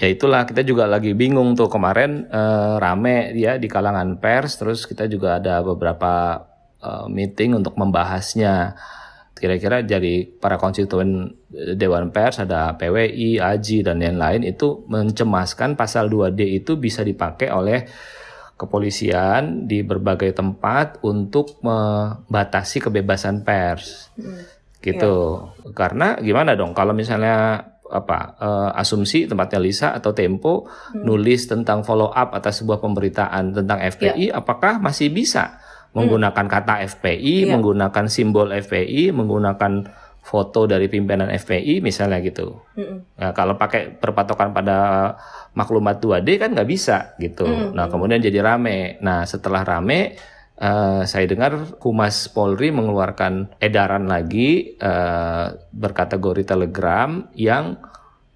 Ya 0.00 0.08
itulah 0.08 0.48
kita 0.48 0.64
juga 0.64 0.88
lagi 0.88 1.12
bingung 1.12 1.52
tuh 1.52 1.68
kemarin 1.68 2.24
eh, 2.24 2.74
rame 2.80 3.36
ya 3.36 3.60
di 3.60 3.68
kalangan 3.68 4.16
pers 4.16 4.56
terus 4.56 4.88
kita 4.88 5.04
juga 5.04 5.36
ada 5.36 5.60
beberapa 5.60 6.40
eh, 6.80 7.06
meeting 7.12 7.60
untuk 7.60 7.76
membahasnya. 7.76 8.80
Kira-kira 9.36 9.84
dari 9.84 10.24
para 10.24 10.56
konstituen 10.56 11.36
eh, 11.52 11.76
Dewan 11.76 12.08
Pers 12.16 12.40
ada 12.40 12.72
PWI, 12.80 13.44
AJI 13.44 13.84
dan 13.84 14.00
lain-lain 14.00 14.48
itu 14.48 14.88
mencemaskan 14.88 15.76
pasal 15.76 16.08
2D 16.08 16.64
itu 16.64 16.80
bisa 16.80 17.04
dipakai 17.04 17.52
oleh 17.52 17.84
kepolisian 18.56 19.68
di 19.68 19.84
berbagai 19.84 20.32
tempat 20.32 21.00
untuk 21.04 21.60
membatasi 21.60 22.88
kebebasan 22.88 23.44
pers. 23.44 24.12
Hmm. 24.16 24.48
Gitu. 24.80 25.12
Yeah. 25.12 25.72
Karena 25.76 26.16
gimana 26.20 26.56
dong 26.56 26.72
kalau 26.72 26.96
misalnya 26.96 27.68
apa 27.90 28.38
uh, 28.38 28.70
asumsi 28.78 29.26
tempatnya 29.26 29.58
Lisa 29.58 29.88
atau 29.92 30.14
Tempo 30.14 30.70
hmm. 30.70 31.02
nulis 31.02 31.50
tentang 31.50 31.82
follow 31.82 32.08
up 32.08 32.32
atas 32.32 32.62
sebuah 32.62 32.78
pemberitaan 32.78 33.52
tentang 33.52 33.78
FPI 33.82 34.30
yeah. 34.30 34.38
apakah 34.38 34.78
masih 34.78 35.10
bisa 35.10 35.58
menggunakan 35.90 36.46
hmm. 36.46 36.54
kata 36.54 36.74
FPI, 36.86 37.46
yeah. 37.46 37.50
menggunakan 37.50 38.06
simbol 38.06 38.54
FPI, 38.54 39.10
menggunakan 39.10 39.90
foto 40.20 40.68
dari 40.68 40.86
pimpinan 40.86 41.32
FPI 41.32 41.80
misalnya 41.80 42.20
gitu. 42.22 42.60
Mm 42.76 43.18
Nah, 43.20 43.32
kalau 43.36 43.56
pakai 43.56 43.98
perpatokan 43.98 44.52
pada 44.52 45.10
maklumat 45.56 45.98
2D 45.98 46.38
kan 46.38 46.52
nggak 46.52 46.68
bisa 46.68 47.16
gitu. 47.18 47.48
Mm 47.48 47.74
Nah 47.74 47.90
kemudian 47.90 48.20
jadi 48.22 48.38
rame. 48.44 49.00
Nah 49.02 49.24
setelah 49.26 49.64
rame 49.64 50.14
uh, 50.60 51.02
saya 51.08 51.24
dengar 51.26 51.80
Humas 51.80 52.28
Polri 52.30 52.70
mengeluarkan 52.70 53.56
edaran 53.58 54.06
lagi 54.06 54.76
uh, 54.78 55.56
berkategori 55.72 56.44
Telegram 56.46 57.26
yang 57.34 57.80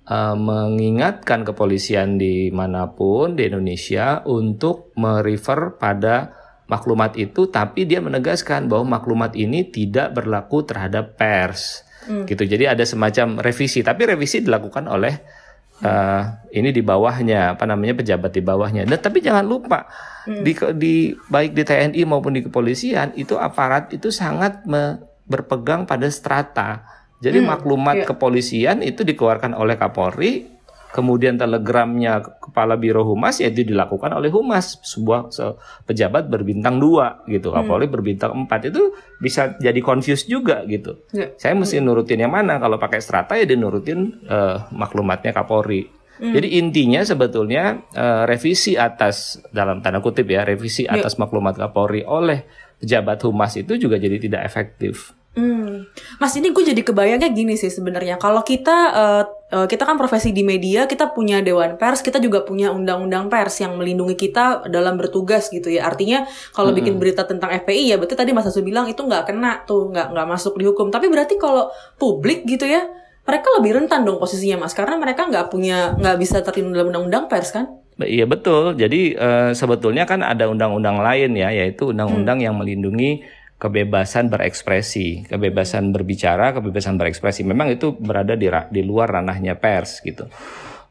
uh, 0.08 0.36
mengingatkan 0.36 1.44
kepolisian 1.44 2.16
di 2.16 2.48
mana 2.50 2.90
pun 2.90 3.36
di 3.36 3.46
Indonesia 3.46 4.24
untuk 4.24 4.96
merefer 4.96 5.76
pada 5.76 6.32
maklumat 6.64 7.20
itu 7.20 7.52
tapi 7.52 7.84
dia 7.84 8.00
menegaskan 8.00 8.72
bahwa 8.72 8.96
maklumat 8.96 9.36
ini 9.36 9.68
tidak 9.68 10.16
berlaku 10.16 10.64
terhadap 10.64 11.20
pers 11.20 11.84
hmm. 12.08 12.24
gitu 12.24 12.48
jadi 12.48 12.72
ada 12.72 12.88
semacam 12.88 13.44
revisi 13.44 13.84
tapi 13.84 14.08
revisi 14.08 14.40
dilakukan 14.40 14.88
oleh 14.88 15.43
uh, 15.82 16.22
ini 16.54 16.70
di 16.70 16.82
bawahnya 16.84 17.58
apa 17.58 17.64
namanya 17.66 17.98
pejabat 17.98 18.30
di 18.30 18.42
bawahnya 18.44 18.86
dan 18.86 18.98
tapi 19.02 19.18
jangan 19.18 19.42
lupa 19.42 19.90
hmm. 20.28 20.42
di 20.44 20.52
di 20.78 20.94
baik 21.26 21.56
di 21.56 21.62
TNI 21.66 22.02
maupun 22.06 22.38
di 22.38 22.42
kepolisian 22.46 23.16
itu 23.18 23.34
aparat 23.34 23.90
itu 23.90 24.14
sangat 24.14 24.62
me, 24.68 25.02
berpegang 25.26 25.88
pada 25.88 26.06
strata 26.12 26.86
jadi 27.18 27.40
hmm, 27.40 27.48
maklumat 27.48 27.96
iya. 28.04 28.06
kepolisian 28.06 28.78
itu 28.84 29.02
dikeluarkan 29.02 29.56
oleh 29.56 29.74
Kapolri 29.80 30.53
kemudian 30.94 31.34
telegramnya 31.34 32.22
kepala 32.38 32.78
biro 32.78 33.02
humas 33.02 33.42
ya 33.42 33.50
itu 33.50 33.66
dilakukan 33.66 34.14
oleh 34.14 34.30
humas 34.30 34.78
sebuah 34.86 35.34
se 35.34 35.42
pejabat 35.90 36.30
berbintang 36.30 36.78
dua 36.78 37.26
gitu 37.26 37.50
hmm. 37.50 37.56
Kapolri 37.58 37.90
berbintang 37.90 38.30
empat 38.46 38.70
itu 38.70 38.94
bisa 39.18 39.58
jadi 39.58 39.82
confused 39.82 40.30
juga 40.30 40.62
gitu 40.70 41.02
ya. 41.10 41.34
saya 41.34 41.58
mesti 41.58 41.82
hmm. 41.82 41.84
nurutin 41.90 42.22
yang 42.22 42.30
mana 42.30 42.62
kalau 42.62 42.78
pakai 42.78 43.02
strata 43.02 43.34
ya 43.34 43.42
dinurutin 43.42 44.22
uh, 44.30 44.70
maklumatnya 44.70 45.34
Kapolri 45.34 45.90
hmm. 46.22 46.30
jadi 46.30 46.48
intinya 46.62 47.02
sebetulnya 47.02 47.82
uh, 47.98 48.22
revisi 48.30 48.78
atas 48.78 49.42
dalam 49.50 49.82
tanda 49.82 49.98
kutip 49.98 50.30
ya 50.30 50.46
revisi 50.46 50.86
ya. 50.86 50.94
atas 50.94 51.18
maklumat 51.18 51.58
Kapolri 51.58 52.06
oleh 52.06 52.46
pejabat 52.78 53.18
humas 53.26 53.58
itu 53.58 53.74
juga 53.74 53.98
jadi 53.98 54.22
tidak 54.22 54.46
efektif 54.46 55.10
Hmm. 55.34 55.90
Mas 56.22 56.30
ini 56.38 56.54
gue 56.54 56.62
jadi 56.62 56.78
kebayangnya 56.86 57.34
gini 57.34 57.58
sih 57.58 57.66
sebenarnya. 57.66 58.22
Kalau 58.22 58.46
kita 58.46 58.76
uh, 58.94 59.24
uh, 59.50 59.66
kita 59.66 59.82
kan 59.82 59.98
profesi 59.98 60.30
di 60.30 60.46
media, 60.46 60.86
kita 60.86 61.10
punya 61.10 61.42
dewan 61.42 61.74
pers, 61.74 62.06
kita 62.06 62.22
juga 62.22 62.46
punya 62.46 62.70
undang-undang 62.70 63.26
pers 63.26 63.58
yang 63.58 63.74
melindungi 63.74 64.14
kita 64.14 64.70
dalam 64.70 64.94
bertugas 64.94 65.50
gitu 65.50 65.74
ya. 65.74 65.90
Artinya 65.90 66.22
kalau 66.54 66.70
hmm. 66.70 66.78
bikin 66.78 66.94
berita 67.02 67.26
tentang 67.26 67.50
FPI 67.50 67.94
ya 67.94 67.96
betul 67.98 68.14
tadi 68.14 68.30
Mas 68.30 68.46
Asu 68.46 68.62
bilang 68.62 68.86
itu 68.86 69.02
nggak 69.02 69.26
kena 69.26 69.66
tuh, 69.66 69.90
nggak 69.90 70.14
nggak 70.14 70.26
masuk 70.30 70.54
di 70.54 70.70
hukum. 70.70 70.94
Tapi 70.94 71.10
berarti 71.10 71.34
kalau 71.34 71.66
publik 71.98 72.46
gitu 72.46 72.70
ya, 72.70 72.86
mereka 73.26 73.50
lebih 73.58 73.82
rentan 73.82 74.06
dong 74.06 74.22
posisinya 74.22 74.62
Mas, 74.62 74.72
karena 74.72 74.94
mereka 75.02 75.26
nggak 75.26 75.50
punya 75.50 75.98
nggak 75.98 76.16
bisa 76.22 76.46
terlindung 76.46 76.78
dalam 76.78 76.88
undang-undang 76.94 77.26
pers 77.26 77.50
kan? 77.50 77.74
Iya 77.98 78.26
betul. 78.26 78.74
Jadi 78.74 79.14
uh, 79.14 79.50
sebetulnya 79.54 80.06
kan 80.06 80.22
ada 80.22 80.46
undang-undang 80.46 80.98
lain 80.98 81.34
ya, 81.34 81.50
yaitu 81.50 81.90
undang-undang 81.90 82.42
hmm. 82.42 82.46
yang 82.46 82.54
melindungi 82.58 83.22
kebebasan 83.58 84.28
berekspresi, 84.28 85.24
kebebasan 85.30 85.94
berbicara, 85.94 86.52
kebebasan 86.52 86.98
berekspresi. 87.00 87.46
Memang 87.46 87.72
itu 87.72 87.94
berada 87.94 88.34
di 88.34 88.50
di 88.50 88.82
luar 88.82 89.14
ranahnya 89.14 89.56
pers 89.56 90.02
gitu. 90.04 90.28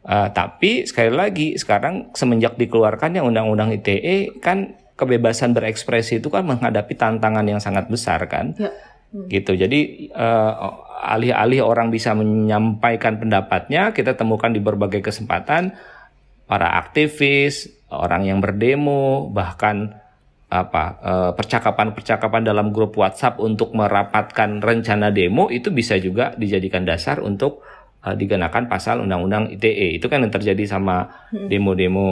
Uh, 0.03 0.27
tapi 0.36 0.84
sekali 0.84 1.15
lagi 1.15 1.48
sekarang 1.55 2.12
semenjak 2.12 2.60
dikeluarkannya 2.60 3.24
undang-undang 3.24 3.72
ITE 3.72 4.36
kan 4.43 4.75
kebebasan 5.00 5.55
berekspresi 5.55 6.20
itu 6.20 6.27
kan 6.27 6.43
menghadapi 6.43 6.91
tantangan 7.00 7.48
yang 7.48 7.63
sangat 7.63 7.88
besar 7.88 8.27
kan. 8.27 8.51
Ya. 8.60 8.72
Hmm. 9.13 9.29
Gitu. 9.29 9.55
Jadi 9.55 10.10
uh, 10.12 10.53
alih-alih 11.03 11.63
orang 11.63 11.88
bisa 11.93 12.12
menyampaikan 12.15 13.20
pendapatnya, 13.20 13.96
kita 13.96 14.15
temukan 14.17 14.51
di 14.51 14.60
berbagai 14.60 15.03
kesempatan 15.03 15.75
para 16.48 16.79
aktivis, 16.79 17.72
orang 17.88 18.27
yang 18.27 18.39
berdemo, 18.43 19.32
bahkan 19.32 20.02
apa 20.53 20.83
eh, 21.01 21.31
percakapan-percakapan 21.33 22.45
dalam 22.45 22.69
grup 22.69 22.93
WhatsApp 22.93 23.41
untuk 23.41 23.74
merapatkan 23.74 24.62
rencana 24.62 25.10
demo 25.10 25.50
itu 25.50 25.74
bisa 25.74 25.98
juga 25.98 26.38
dijadikan 26.38 26.86
dasar 26.86 27.17
untuk 27.25 27.65
uh, 28.03 28.15
dikenakan 28.15 28.67
pasal 28.67 29.01
undang-undang 29.01 29.50
ITE. 29.50 29.98
Itu 29.98 30.12
kan 30.12 30.22
yang 30.22 30.33
terjadi 30.33 30.67
sama 30.67 31.07
hmm. 31.31 31.48
demo-demo 31.48 32.10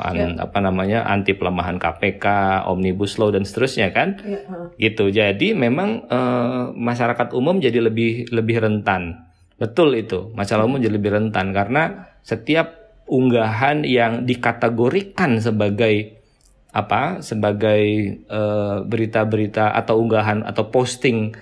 yeah. 0.00 0.34
apa 0.40 0.58
namanya 0.64 1.04
anti 1.04 1.36
pelemahan 1.36 1.76
KPK, 1.76 2.24
omnibus 2.66 3.20
law 3.20 3.28
dan 3.30 3.44
seterusnya 3.44 3.92
kan. 3.92 4.18
Yeah. 4.24 4.72
Gitu. 4.80 5.12
Jadi 5.12 5.52
memang 5.52 6.08
uh, 6.08 6.72
masyarakat 6.72 7.36
umum 7.36 7.60
jadi 7.60 7.84
lebih 7.84 8.32
lebih 8.32 8.64
rentan. 8.64 9.28
Betul 9.60 10.00
itu. 10.00 10.32
Masalah 10.32 10.64
umum 10.64 10.80
jadi 10.80 10.96
lebih 10.96 11.14
rentan 11.14 11.52
karena 11.52 12.08
setiap 12.24 12.74
unggahan 13.08 13.88
yang 13.88 14.28
dikategorikan 14.28 15.40
sebagai 15.40 16.17
apa 16.68 17.24
sebagai 17.24 17.84
eh, 18.28 18.76
berita-berita 18.84 19.72
uh, 19.72 19.78
atau 19.80 20.04
unggahan 20.04 20.44
atau 20.44 20.68
posting 20.68 21.32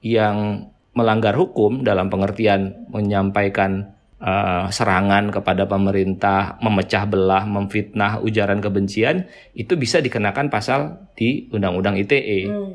yang 0.00 0.68
melanggar 0.96 1.36
hukum 1.36 1.84
dalam 1.84 2.08
pengertian 2.08 2.88
menyampaikan 2.88 3.94
uh, 4.18 4.66
serangan 4.72 5.30
kepada 5.30 5.68
pemerintah, 5.70 6.58
memecah 6.58 7.06
belah, 7.06 7.46
memfitnah, 7.46 8.18
ujaran 8.24 8.58
kebencian 8.58 9.28
itu 9.54 9.78
bisa 9.78 10.02
dikenakan 10.02 10.50
pasal 10.50 11.06
di 11.14 11.46
Undang-Undang 11.52 12.00
ITE. 12.00 12.40
Hmm. 12.48 12.72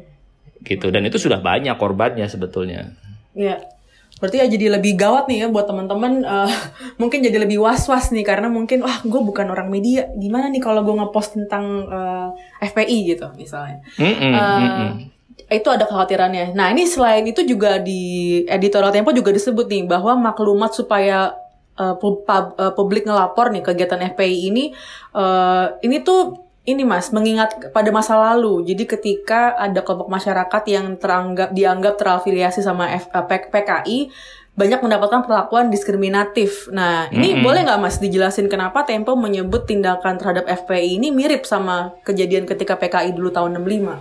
Gitu 0.64 0.88
dan 0.94 1.04
itu 1.04 1.18
sudah 1.20 1.44
banyak 1.44 1.76
korbannya 1.76 2.26
sebetulnya. 2.30 2.96
Ya. 3.36 3.75
Berarti 4.16 4.40
ya 4.40 4.48
jadi 4.48 4.80
lebih 4.80 4.96
gawat 4.96 5.28
nih 5.28 5.44
ya 5.44 5.48
buat 5.52 5.68
teman-teman 5.68 6.24
uh, 6.24 6.52
mungkin 7.02 7.20
jadi 7.20 7.36
lebih 7.36 7.60
was-was 7.60 8.16
nih 8.16 8.24
karena 8.24 8.48
mungkin 8.48 8.80
wah 8.82 9.04
gue 9.04 9.22
bukan 9.22 9.52
orang 9.52 9.68
media 9.68 10.08
gimana 10.16 10.48
nih 10.48 10.64
kalau 10.64 10.88
gue 10.88 10.96
ngepost 10.96 11.36
tentang 11.36 11.84
uh, 11.92 12.32
eh, 12.64 12.72
FPI 12.72 13.16
gitu 13.16 13.28
misalnya. 13.36 13.84
Mm 14.00 14.14
-mm, 14.16 14.32
uh, 14.32 14.58
mm 14.60 14.70
-mm. 14.72 14.92
Itu 15.52 15.68
ada 15.70 15.84
kekhawatirannya. 15.84 16.56
Nah 16.56 16.72
ini 16.72 16.88
selain 16.88 17.28
itu 17.28 17.44
juga 17.44 17.78
di 17.78 18.44
editorial 18.48 18.96
Tempo 18.96 19.12
juga 19.12 19.36
disebut 19.36 19.68
nih 19.68 19.84
bahwa 19.84 20.16
maklumat 20.16 20.72
supaya 20.72 21.36
uh, 21.76 21.96
pub, 22.00 22.24
uh, 22.28 22.72
publik 22.72 23.04
ngelapor 23.04 23.52
nih 23.52 23.64
kegiatan 23.64 24.00
FPI 24.16 24.38
ini 24.52 24.72
uh, 25.12 25.76
ini 25.84 26.02
tuh 26.02 26.45
ini 26.66 26.82
mas 26.82 27.14
mengingat 27.14 27.70
pada 27.70 27.94
masa 27.94 28.18
lalu 28.18 28.66
jadi 28.66 28.84
ketika 28.90 29.54
ada 29.54 29.86
kelompok 29.86 30.10
masyarakat 30.10 30.64
yang 30.66 30.98
teranggap 30.98 31.54
dianggap 31.54 31.94
terafiliasi 32.02 32.66
sama 32.66 32.90
F, 32.90 33.08
uh, 33.14 33.22
eh, 33.30 33.46
PKI 33.54 34.00
banyak 34.56 34.80
mendapatkan 34.80 35.28
perlakuan 35.28 35.68
diskriminatif. 35.68 36.72
Nah, 36.72 37.12
ini 37.12 37.36
mm 37.36 37.36
-hmm. 37.36 37.44
boleh 37.44 37.62
nggak 37.68 37.82
Mas 37.84 38.00
dijelasin 38.00 38.48
kenapa 38.48 38.88
Tempo 38.88 39.12
menyebut 39.20 39.68
tindakan 39.68 40.16
terhadap 40.16 40.48
FPI 40.48 40.96
ini 40.96 41.12
mirip 41.12 41.44
sama 41.44 41.92
kejadian 42.08 42.48
ketika 42.48 42.80
PKI 42.80 43.12
dulu 43.12 43.36
tahun 43.36 43.60
65? 43.60 44.00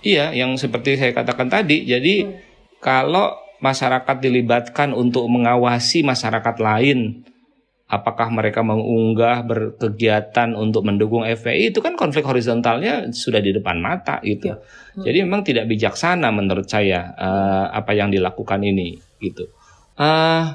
Iya, 0.00 0.32
yang 0.32 0.56
seperti 0.56 0.96
saya 0.96 1.12
katakan 1.12 1.52
tadi. 1.52 1.84
Jadi 1.84 2.24
hmm. 2.24 2.32
kalau 2.80 3.36
masyarakat 3.60 4.16
dilibatkan 4.24 4.96
untuk 4.96 5.28
mengawasi 5.28 6.00
masyarakat 6.00 6.56
lain 6.56 7.28
apakah 7.90 8.30
mereka 8.30 8.62
mengunggah 8.62 9.42
berkegiatan 9.42 10.54
untuk 10.54 10.86
mendukung 10.86 11.26
FPI 11.26 11.74
itu 11.74 11.82
kan 11.82 11.98
konflik 11.98 12.22
horizontalnya 12.22 13.10
sudah 13.10 13.42
di 13.42 13.50
depan 13.50 13.82
mata 13.82 14.22
gitu. 14.22 14.54
Ya. 14.54 14.56
Hmm. 14.94 15.02
Jadi 15.02 15.18
memang 15.26 15.42
tidak 15.42 15.66
bijaksana 15.66 16.30
menurut 16.30 16.70
saya 16.70 17.10
uh, 17.18 17.66
apa 17.74 17.90
yang 17.98 18.14
dilakukan 18.14 18.62
ini 18.62 18.94
gitu. 19.18 19.50
Uh, 19.98 20.54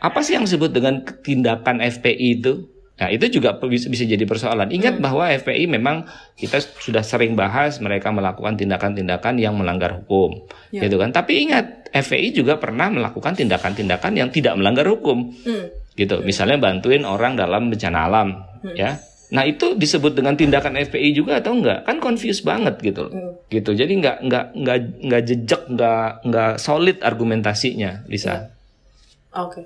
apa 0.00 0.18
sih 0.24 0.40
yang 0.40 0.48
disebut 0.48 0.72
dengan 0.72 1.04
tindakan 1.04 1.84
FPI 1.84 2.40
itu? 2.40 2.72
Nah, 2.96 3.12
itu 3.12 3.28
juga 3.28 3.60
bisa, 3.60 3.92
bisa 3.92 4.08
jadi 4.08 4.24
persoalan. 4.24 4.72
Ingat 4.72 4.96
hmm. 4.96 5.04
bahwa 5.04 5.28
FPI 5.28 5.68
memang 5.68 6.08
kita 6.40 6.64
sudah 6.80 7.04
sering 7.04 7.36
bahas 7.36 7.76
mereka 7.84 8.08
melakukan 8.08 8.56
tindakan-tindakan 8.56 9.36
yang 9.36 9.52
melanggar 9.52 10.00
hukum, 10.00 10.48
ya. 10.72 10.88
gitu 10.88 10.96
kan. 10.96 11.12
Tapi 11.12 11.44
ingat, 11.44 11.92
FPI 11.92 12.32
juga 12.32 12.56
pernah 12.56 12.88
melakukan 12.88 13.36
tindakan-tindakan 13.36 14.16
yang 14.16 14.32
tidak 14.32 14.56
melanggar 14.56 14.88
hukum. 14.88 15.28
Hmm 15.44 15.84
gitu. 15.96 16.22
Misalnya 16.22 16.60
bantuin 16.60 17.02
orang 17.02 17.34
dalam 17.34 17.72
bencana 17.72 17.98
alam, 18.06 18.28
hmm. 18.62 18.76
ya. 18.76 19.00
Nah 19.26 19.42
itu 19.42 19.74
disebut 19.74 20.14
dengan 20.14 20.38
tindakan 20.38 20.78
FPI 20.78 21.10
juga 21.16 21.42
atau 21.42 21.56
enggak? 21.56 21.82
Kan 21.82 21.98
confused 21.98 22.46
banget 22.46 22.78
gitu, 22.84 23.10
hmm. 23.10 23.50
gitu. 23.50 23.74
Jadi 23.74 23.92
enggak 23.98 24.22
enggak 24.22 24.44
enggak 24.54 24.78
enggak 25.02 25.22
jejak, 25.26 25.62
enggak 25.66 26.06
enggak 26.22 26.52
solid 26.62 26.96
argumentasinya, 27.02 28.06
Lisa. 28.06 28.28
Ya. 28.28 28.38
Oke. 29.34 29.50
Okay. 29.50 29.64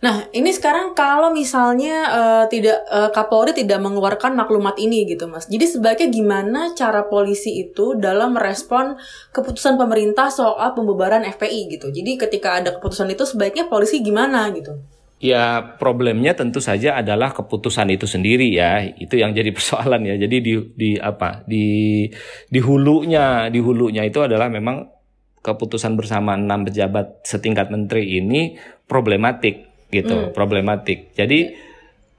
Nah, 0.00 0.24
ini 0.32 0.48
sekarang 0.48 0.96
kalau 0.96 1.28
misalnya 1.28 2.08
uh, 2.08 2.44
tidak 2.48 2.88
uh, 2.88 3.12
Kapolri 3.12 3.52
tidak 3.52 3.84
mengeluarkan 3.84 4.32
maklumat 4.32 4.80
ini 4.80 5.04
gitu, 5.04 5.28
Mas. 5.28 5.44
Jadi 5.44 5.76
sebaiknya 5.76 6.08
gimana 6.08 6.60
cara 6.72 7.04
polisi 7.04 7.60
itu 7.60 8.00
dalam 8.00 8.32
merespon 8.32 8.96
keputusan 9.36 9.76
pemerintah 9.76 10.32
soal 10.32 10.72
pembubaran 10.72 11.20
FPI 11.28 11.76
gitu. 11.76 11.92
Jadi 11.92 12.16
ketika 12.16 12.64
ada 12.64 12.80
keputusan 12.80 13.12
itu 13.12 13.28
sebaiknya 13.28 13.68
polisi 13.68 14.00
gimana 14.00 14.48
gitu? 14.56 14.80
Ya 15.20 15.76
problemnya 15.76 16.32
tentu 16.32 16.64
saja 16.64 16.96
adalah 16.96 17.36
keputusan 17.36 17.92
itu 17.92 18.08
sendiri 18.08 18.48
ya 18.56 18.80
itu 18.80 19.20
yang 19.20 19.36
jadi 19.36 19.52
persoalan 19.56 20.08
ya 20.08 20.16
jadi 20.16 20.36
di 20.40 20.52
di 20.72 20.90
apa 20.96 21.44
di 21.44 22.08
di 22.48 22.60
hulunya 22.64 23.52
di 23.52 23.60
hulunya 23.60 24.08
itu 24.08 24.24
adalah 24.24 24.48
memang 24.48 24.88
keputusan 25.40 25.96
bersama 25.96 26.36
enam 26.36 26.68
pejabat 26.68 27.24
setingkat 27.24 27.72
menteri 27.72 28.20
ini 28.20 28.60
problematik 28.84 29.68
gitu, 29.90 30.30
hmm. 30.30 30.32
problematik. 30.36 31.16
Jadi 31.16 31.68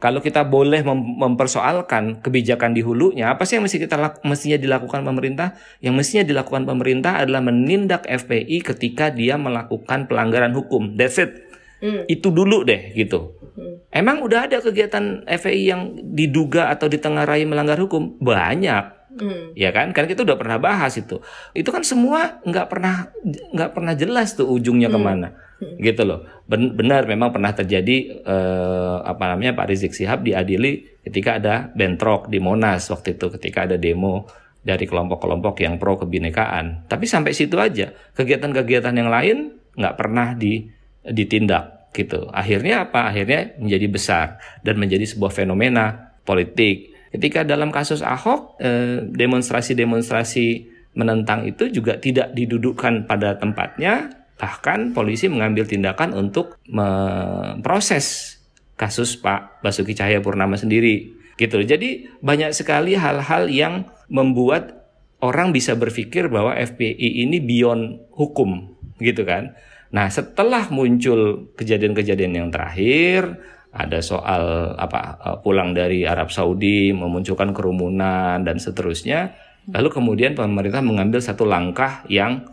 kalau 0.01 0.17
kita 0.17 0.41
boleh 0.41 0.81
mem 0.81 0.98
mempersoalkan 0.98 2.25
kebijakan 2.25 2.74
di 2.74 2.81
hulunya, 2.81 3.29
apa 3.29 3.46
sih 3.46 3.62
yang 3.62 3.70
mesti 3.70 3.77
kita 3.77 4.25
mestinya 4.25 4.58
dilakukan 4.58 5.05
pemerintah? 5.05 5.53
Yang 5.77 5.93
mestinya 5.93 6.24
dilakukan 6.25 6.65
pemerintah 6.65 7.22
adalah 7.22 7.46
menindak 7.46 8.10
FPI 8.10 8.65
ketika 8.65 9.13
dia 9.13 9.38
melakukan 9.38 10.10
pelanggaran 10.10 10.58
hukum. 10.58 10.98
That's 10.98 11.22
it. 11.22 11.50
Hmm. 11.82 12.06
Itu 12.06 12.30
dulu 12.30 12.62
deh 12.62 12.94
gitu. 12.94 13.36
Hmm. 13.58 13.82
Emang 13.90 14.22
udah 14.22 14.48
ada 14.48 14.62
kegiatan 14.62 15.26
FPI 15.26 15.64
yang 15.66 15.82
diduga 16.14 16.70
atau 16.70 16.88
ditengarai 16.88 17.44
melanggar 17.44 17.82
hukum? 17.82 18.22
Banyak. 18.22 19.18
Hmm. 19.18 19.52
Ya 19.58 19.76
kan? 19.76 19.92
Kan 19.92 20.08
kita 20.08 20.24
udah 20.24 20.38
pernah 20.40 20.62
bahas 20.62 20.96
itu. 20.96 21.20
Itu 21.52 21.74
kan 21.74 21.84
semua 21.84 22.40
nggak 22.46 22.68
pernah 22.70 23.12
nggak 23.26 23.72
pernah 23.76 23.94
jelas 23.98 24.38
tuh 24.38 24.48
ujungnya 24.48 24.88
hmm. 24.88 24.96
ke 24.96 25.02
mana 25.02 25.30
gitu 25.78 26.02
loh. 26.06 26.26
Ben 26.50 26.74
benar 26.74 27.06
memang 27.06 27.30
pernah 27.30 27.54
terjadi 27.54 28.26
eh, 28.26 28.98
apa 29.06 29.24
namanya 29.34 29.54
Pak 29.54 29.68
Rizik 29.70 29.94
Sihab 29.94 30.26
diadili 30.26 30.98
ketika 31.06 31.38
ada 31.38 31.70
bentrok 31.74 32.30
di 32.30 32.42
Monas 32.42 32.90
waktu 32.90 33.18
itu 33.18 33.30
ketika 33.38 33.70
ada 33.70 33.78
demo 33.78 34.26
dari 34.62 34.86
kelompok-kelompok 34.86 35.62
yang 35.62 35.78
pro 35.78 35.98
kebinekaan. 35.98 36.86
Tapi 36.86 37.06
sampai 37.06 37.34
situ 37.34 37.58
aja 37.58 37.94
kegiatan-kegiatan 38.18 38.94
yang 38.94 39.10
lain 39.10 39.38
nggak 39.78 39.96
pernah 39.98 40.34
di 40.38 40.66
ditindak 41.05 41.91
gitu. 41.91 42.29
Akhirnya 42.31 42.88
apa? 42.88 43.12
Akhirnya 43.12 43.55
menjadi 43.60 43.88
besar 43.91 44.25
dan 44.63 44.79
menjadi 44.79 45.05
sebuah 45.05 45.34
fenomena 45.34 46.15
politik. 46.24 46.93
Ketika 47.12 47.43
dalam 47.43 47.74
kasus 47.74 48.00
Ahok 48.00 48.62
eh, 48.63 49.03
demonstrasi-demonstrasi 49.03 50.72
menentang 50.96 51.48
itu 51.48 51.72
juga 51.72 52.00
tidak 52.00 52.36
didudukkan 52.36 53.08
pada 53.08 53.36
tempatnya 53.39 54.22
Bahkan 54.41 54.98
polisi 54.98 55.29
mengambil 55.29 55.70
tindakan 55.70 56.17
untuk 56.17 56.58
memproses 56.65 58.38
kasus 58.74 59.13
Pak 59.22 59.62
Basuki 59.62 59.93
Cahaya 59.93 60.17
Purnama 60.17 60.58
sendiri. 60.58 61.13
Gitu. 61.38 61.62
Jadi 61.62 62.10
banyak 62.25 62.50
sekali 62.50 62.98
hal-hal 62.98 63.46
yang 63.53 63.86
membuat 64.10 64.89
orang 65.22 65.53
bisa 65.53 65.77
berpikir 65.77 66.25
bahwa 66.25 66.58
FPI 66.58 67.29
ini 67.29 67.38
beyond 67.38 68.01
hukum, 68.17 68.74
gitu 68.98 69.22
kan. 69.22 69.53
Nah, 69.92 70.08
setelah 70.08 70.72
muncul 70.72 71.52
kejadian-kejadian 71.60 72.34
yang 72.40 72.50
terakhir, 72.50 73.40
ada 73.72 74.04
soal 74.04 74.76
apa 74.76 75.16
pulang 75.44 75.72
dari 75.72 76.04
Arab 76.04 76.28
Saudi 76.28 76.92
memunculkan 76.92 77.56
kerumunan 77.56 78.44
dan 78.44 78.60
seterusnya, 78.60 79.32
lalu 79.72 79.88
kemudian 79.92 80.36
pemerintah 80.36 80.84
mengambil 80.84 81.24
satu 81.24 81.48
langkah 81.48 82.04
yang 82.12 82.44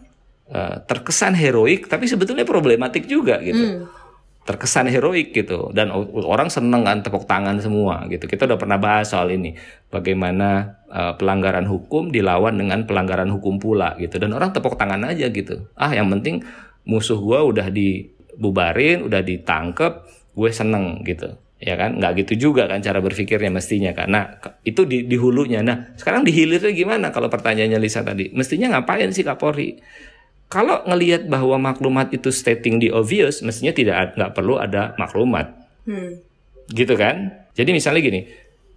uh, 0.51 0.79
terkesan 0.87 1.35
heroik 1.35 1.91
tapi 1.91 2.07
sebetulnya 2.07 2.47
problematik 2.47 3.11
juga 3.11 3.43
gitu. 3.43 3.59
Mm. 3.59 3.83
Terkesan 4.47 4.89
heroik 4.89 5.37
gitu 5.37 5.69
dan 5.77 5.93
orang 6.09 6.49
seneng 6.49 6.81
kan 6.87 7.05
tepuk 7.05 7.29
tangan 7.29 7.61
semua 7.61 8.09
gitu. 8.09 8.25
Kita 8.25 8.49
udah 8.49 8.57
pernah 8.57 8.81
bahas 8.81 9.13
soal 9.13 9.29
ini 9.29 9.53
bagaimana 9.93 10.81
uh, 10.89 11.13
pelanggaran 11.21 11.69
hukum 11.69 12.09
dilawan 12.09 12.57
dengan 12.57 12.89
pelanggaran 12.89 13.29
hukum 13.29 13.61
pula 13.61 13.93
gitu 14.01 14.17
dan 14.17 14.33
orang 14.33 14.55
tepuk 14.57 14.81
tangan 14.81 15.05
aja 15.05 15.29
gitu. 15.29 15.69
Ah 15.77 15.93
yang 15.93 16.09
penting 16.09 16.41
musuh 16.89 17.21
gua 17.21 17.45
udah 17.45 17.69
dibubarin, 17.69 19.05
udah 19.05 19.21
ditangkep, 19.21 19.93
gue 20.33 20.51
seneng 20.51 21.05
gitu. 21.05 21.37
Ya 21.61 21.75
kan? 21.77 22.01
Nggak 22.01 22.25
gitu 22.25 22.51
juga 22.51 22.65
kan 22.71 22.81
cara 22.81 23.03
berpikirnya 23.03 23.51
mestinya 23.53 23.91
karena 23.93 24.41
itu 24.65 24.87
di, 24.89 25.05
di 25.05 25.17
hulunya. 25.19 25.61
Nah 25.61 25.93
sekarang 25.99 26.25
di 26.25 26.33
hilirnya 26.33 26.71
gimana 26.73 27.11
kalau 27.13 27.27
pertanyaannya 27.29 27.79
Lisa 27.83 28.01
tadi? 28.01 28.31
Mestinya 28.31 28.79
ngapain 28.79 29.11
sih 29.11 29.27
Kapolri 29.27 29.77
kalau 30.49 30.81
ngelihat 30.89 31.29
bahwa 31.29 31.61
maklumat 31.61 32.09
itu 32.09 32.33
stating 32.33 32.81
di 32.81 32.89
obvious, 32.89 33.45
mestinya 33.45 33.77
tidak 33.77 34.17
nggak 34.17 34.33
perlu 34.33 34.57
ada 34.57 34.97
maklumat, 34.97 35.53
hmm. 35.85 36.25
gitu 36.73 36.97
kan? 36.97 37.45
Jadi 37.53 37.77
misalnya 37.77 38.01
gini, 38.01 38.21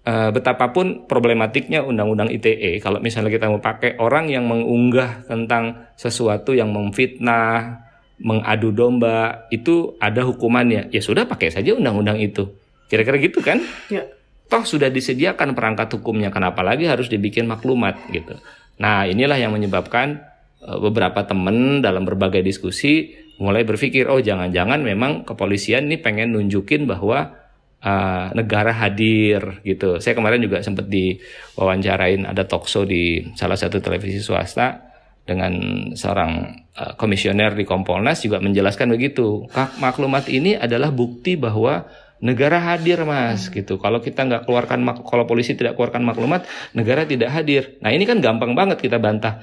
uh, 0.03 0.35
betapapun 0.35 1.07
problematiknya 1.07 1.79
undang-undang 1.79 2.27
ITE, 2.27 2.83
kalau 2.83 2.99
misalnya 2.99 3.31
kita 3.31 3.47
mau 3.47 3.63
pakai 3.63 3.95
orang 4.03 4.27
yang 4.27 4.51
mengunggah 4.51 5.23
tentang 5.31 5.95
sesuatu 5.95 6.51
yang 6.51 6.75
memfitnah, 6.75 7.87
mengadu 8.21 8.69
domba, 8.71 9.49
itu 9.49 9.97
ada 9.97 10.21
hukumannya. 10.23 10.93
Ya 10.93 11.01
sudah 11.01 11.25
pakai 11.25 11.49
saja 11.49 11.73
undang-undang 11.73 12.21
itu. 12.21 12.47
Kira-kira 12.87 13.17
gitu 13.17 13.41
kan? 13.41 13.59
Ya. 13.89 14.05
Toh 14.51 14.67
sudah 14.67 14.91
disediakan 14.91 15.55
perangkat 15.55 15.87
hukumnya, 15.95 16.27
kenapa 16.27 16.59
lagi 16.59 16.83
harus 16.83 17.07
dibikin 17.07 17.47
maklumat 17.47 17.95
gitu. 18.11 18.35
Nah 18.83 19.07
inilah 19.07 19.39
yang 19.39 19.55
menyebabkan 19.55 20.31
Eh, 20.61 20.77
beberapa 20.77 21.25
temen 21.25 21.81
dalam 21.81 22.05
berbagai 22.05 22.45
diskusi 22.45 23.17
mulai 23.41 23.65
berpikir 23.65 24.05
oh 24.05 24.21
jangan-jangan 24.21 24.77
memang 24.85 25.25
kepolisian 25.25 25.89
ini 25.89 25.97
pengen 25.97 26.37
nunjukin 26.37 26.85
bahwa 26.85 27.33
uh, 27.81 28.29
negara 28.37 28.69
hadir 28.69 29.41
gitu. 29.65 29.97
Saya 29.97 30.13
kemarin 30.13 30.37
juga 30.37 30.61
sempat 30.61 30.85
diwawancarain 30.85 32.29
ada 32.29 32.45
talkshow 32.45 32.85
di 32.85 33.25
salah 33.33 33.57
satu 33.57 33.81
televisi 33.81 34.21
swasta 34.21 34.90
dengan 35.23 35.53
seorang 35.93 36.63
uh, 36.75 36.93
komisioner 36.97 37.53
di 37.53 37.63
Kompolnas 37.63 38.25
juga 38.25 38.41
menjelaskan 38.41 38.91
begitu. 38.93 39.45
Maklumat 39.79 40.27
ini 40.27 40.57
adalah 40.57 40.89
bukti 40.89 41.37
bahwa 41.37 41.85
negara 42.21 42.61
hadir 42.61 43.01
mas 43.01 43.49
gitu 43.49 43.81
kalau 43.81 43.97
kita 43.97 44.21
nggak 44.21 44.45
keluarkan 44.45 44.85
kalau 45.09 45.25
polisi 45.25 45.57
tidak 45.57 45.73
keluarkan 45.73 46.05
maklumat 46.05 46.45
negara 46.69 47.01
tidak 47.01 47.33
hadir 47.33 47.81
nah 47.81 47.89
ini 47.89 48.05
kan 48.05 48.21
gampang 48.21 48.53
banget 48.53 48.77
kita 48.77 49.01
bantah 49.01 49.41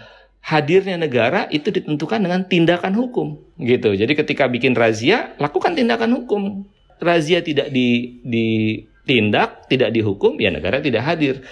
hadirnya 0.49 0.97
negara 0.97 1.45
itu 1.53 1.69
ditentukan 1.69 2.25
dengan 2.25 2.41
tindakan 2.47 2.95
hukum 2.97 3.37
gitu. 3.61 3.93
Jadi 3.95 4.13
ketika 4.17 4.47
bikin 4.49 4.73
razia, 4.73 5.37
lakukan 5.37 5.77
tindakan 5.77 6.17
hukum. 6.23 6.65
Razia 6.99 7.45
tidak 7.47 7.71
di, 7.71 8.19
ditindak, 8.27 9.71
tidak 9.71 9.95
dihukum, 9.95 10.35
ya 10.43 10.51
negara 10.51 10.83
tidak 10.83 11.07
hadir. 11.07 11.47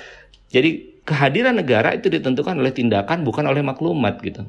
Jadi 0.50 0.95
kehadiran 1.06 1.54
negara 1.54 1.94
itu 1.94 2.10
ditentukan 2.10 2.58
oleh 2.58 2.74
tindakan 2.74 3.22
bukan 3.22 3.46
oleh 3.46 3.62
maklumat 3.62 4.18
gitu. 4.20 4.42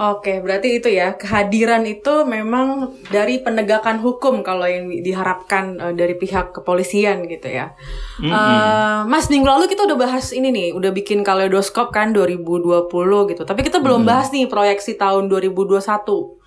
Oke, 0.00 0.40
berarti 0.40 0.80
itu 0.80 0.88
ya 0.88 1.12
kehadiran 1.12 1.84
itu 1.84 2.24
memang 2.24 2.96
dari 3.12 3.44
penegakan 3.44 4.00
hukum 4.00 4.40
kalau 4.40 4.64
yang 4.64 4.88
diharapkan 4.88 5.76
uh, 5.76 5.92
dari 5.92 6.16
pihak 6.16 6.56
kepolisian 6.56 7.28
gitu 7.28 7.52
ya. 7.52 7.76
Mm 8.16 8.28
-hmm. 8.28 8.32
uh, 8.32 9.00
Mas 9.04 9.28
minggu 9.28 9.44
lalu 9.44 9.68
kita 9.68 9.84
udah 9.84 10.00
bahas 10.00 10.32
ini 10.32 10.48
nih, 10.48 10.68
udah 10.72 10.88
bikin 10.96 11.20
kaleidoskop 11.20 11.92
kan 11.92 12.16
2020 12.16 12.88
gitu. 13.34 13.42
Tapi 13.44 13.60
kita 13.60 13.84
belum 13.84 14.00
mm 14.00 14.08
-hmm. 14.08 14.08
bahas 14.08 14.28
nih 14.32 14.48
proyeksi 14.48 14.96
tahun 14.96 15.28
2021. 15.28 16.39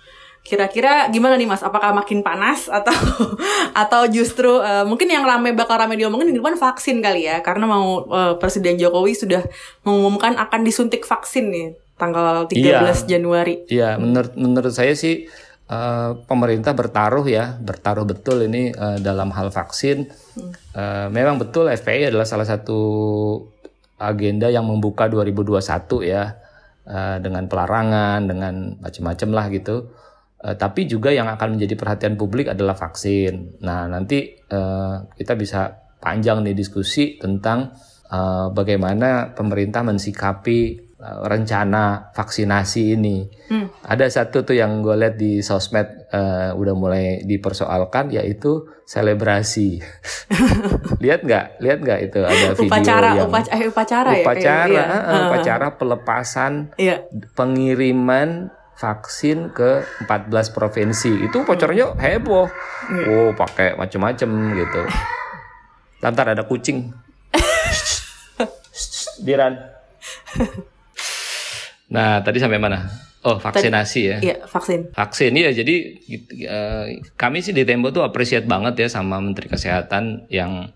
Kira-kira 0.44 1.08
gimana 1.08 1.40
nih 1.40 1.48
Mas? 1.48 1.64
Apakah 1.64 1.96
makin 1.96 2.20
panas 2.20 2.68
atau 2.78 2.92
atau 3.72 4.02
justru 4.12 4.60
uh, 4.60 4.84
mungkin 4.84 5.08
yang 5.08 5.24
rame 5.24 5.56
bakal 5.56 5.80
rame 5.80 5.96
diomongin 5.96 6.30
di 6.30 6.36
depan 6.36 6.60
vaksin 6.60 7.00
kali 7.00 7.24
ya? 7.24 7.40
Karena 7.40 7.64
mau 7.64 8.04
uh, 8.04 8.36
Presiden 8.36 8.76
Jokowi 8.76 9.16
sudah 9.16 9.40
mengumumkan 9.88 10.36
akan 10.36 10.60
disuntik 10.60 11.08
vaksin 11.08 11.48
nih 11.48 11.68
tanggal 11.96 12.44
13 12.44 12.60
iya, 12.60 12.82
Januari. 13.08 13.54
Iya, 13.70 13.96
menurut 13.96 14.36
menurut 14.36 14.74
saya 14.74 14.92
sih 14.92 15.24
uh, 15.70 16.18
pemerintah 16.28 16.76
bertaruh 16.76 17.24
ya, 17.24 17.56
bertaruh 17.56 18.04
betul 18.04 18.44
ini 18.44 18.74
uh, 18.74 19.00
dalam 19.00 19.32
hal 19.32 19.48
vaksin. 19.48 20.10
Hmm. 20.36 20.52
Uh, 20.74 21.08
memang 21.08 21.40
betul 21.40 21.70
FPI 21.70 22.12
adalah 22.12 22.26
salah 22.28 22.44
satu 22.44 22.80
agenda 23.96 24.50
yang 24.50 24.66
membuka 24.66 25.06
2021 25.08 25.62
ya 26.04 26.34
uh, 26.84 27.16
dengan 27.22 27.46
pelarangan, 27.46 28.20
dengan 28.26 28.54
macam-macam 28.82 29.28
lah 29.32 29.46
gitu. 29.54 29.76
Uh, 30.44 30.52
tapi 30.52 30.84
juga 30.84 31.08
yang 31.08 31.24
akan 31.32 31.56
menjadi 31.56 31.72
perhatian 31.72 32.20
publik 32.20 32.52
adalah 32.52 32.76
vaksin. 32.76 33.64
Nah, 33.64 33.88
nanti 33.88 34.36
uh, 34.52 35.08
kita 35.16 35.32
bisa 35.40 35.72
panjang 35.96 36.44
nih 36.44 36.52
diskusi 36.52 37.16
tentang 37.16 37.72
uh, 38.12 38.52
bagaimana 38.52 39.32
pemerintah 39.32 39.80
mensikapi 39.80 40.84
Eh, 41.04 41.20
rencana 41.28 42.08
vaksinasi 42.16 42.96
ini. 42.96 43.28
Hmm. 43.52 43.68
Ada 43.84 44.08
satu 44.08 44.40
tuh 44.40 44.56
yang 44.56 44.80
gue 44.80 44.96
lihat 44.96 45.20
di 45.20 45.44
sosmed 45.44 46.08
uh, 46.08 46.56
udah 46.56 46.72
mulai 46.72 47.20
dipersoalkan 47.28 48.08
yaitu 48.08 48.64
selebrasi. 48.88 49.84
lihat 51.04 51.28
nggak? 51.28 51.60
Lihat 51.60 51.78
nggak 51.84 52.00
itu 52.08 52.18
ada 52.24 52.48
video 52.56 52.72
upacara, 52.72 53.10
yang 53.20 53.28
upacara, 53.28 53.60
upacara, 53.68 54.10
upacara, 54.16 54.72
ya, 54.72 54.84
uh, 54.88 55.22
upacara 55.28 55.66
pelepasan, 55.76 56.72
iya. 56.80 57.04
pengiriman 57.36 58.48
vaksin 58.74 59.54
ke 59.54 59.86
14 60.06 60.54
provinsi. 60.54 61.30
Itu 61.30 61.46
bocornya 61.46 61.94
heboh. 61.94 62.46
Oh, 63.08 63.30
pakai 63.32 63.78
macem-macem 63.78 64.30
gitu. 64.58 64.82
Lantar 66.02 66.34
ada 66.34 66.44
kucing. 66.44 66.90
Diran. 69.26 69.54
Nah, 71.94 72.20
tadi 72.26 72.42
sampai 72.42 72.58
mana? 72.58 72.90
Oh, 73.24 73.40
vaksinasi 73.40 74.00
ya. 74.04 74.16
Iya, 74.20 74.36
vaksin. 74.44 74.92
Vaksin 74.92 75.32
ya, 75.32 75.48
jadi 75.48 75.96
uh, 76.44 76.86
kami 77.16 77.40
sih 77.40 77.56
di 77.56 77.64
Tempo 77.64 77.88
tuh 77.88 78.04
appreciate 78.04 78.44
banget 78.44 78.84
ya 78.84 78.88
sama 78.92 79.16
Menteri 79.16 79.48
Kesehatan 79.48 80.28
yang 80.28 80.68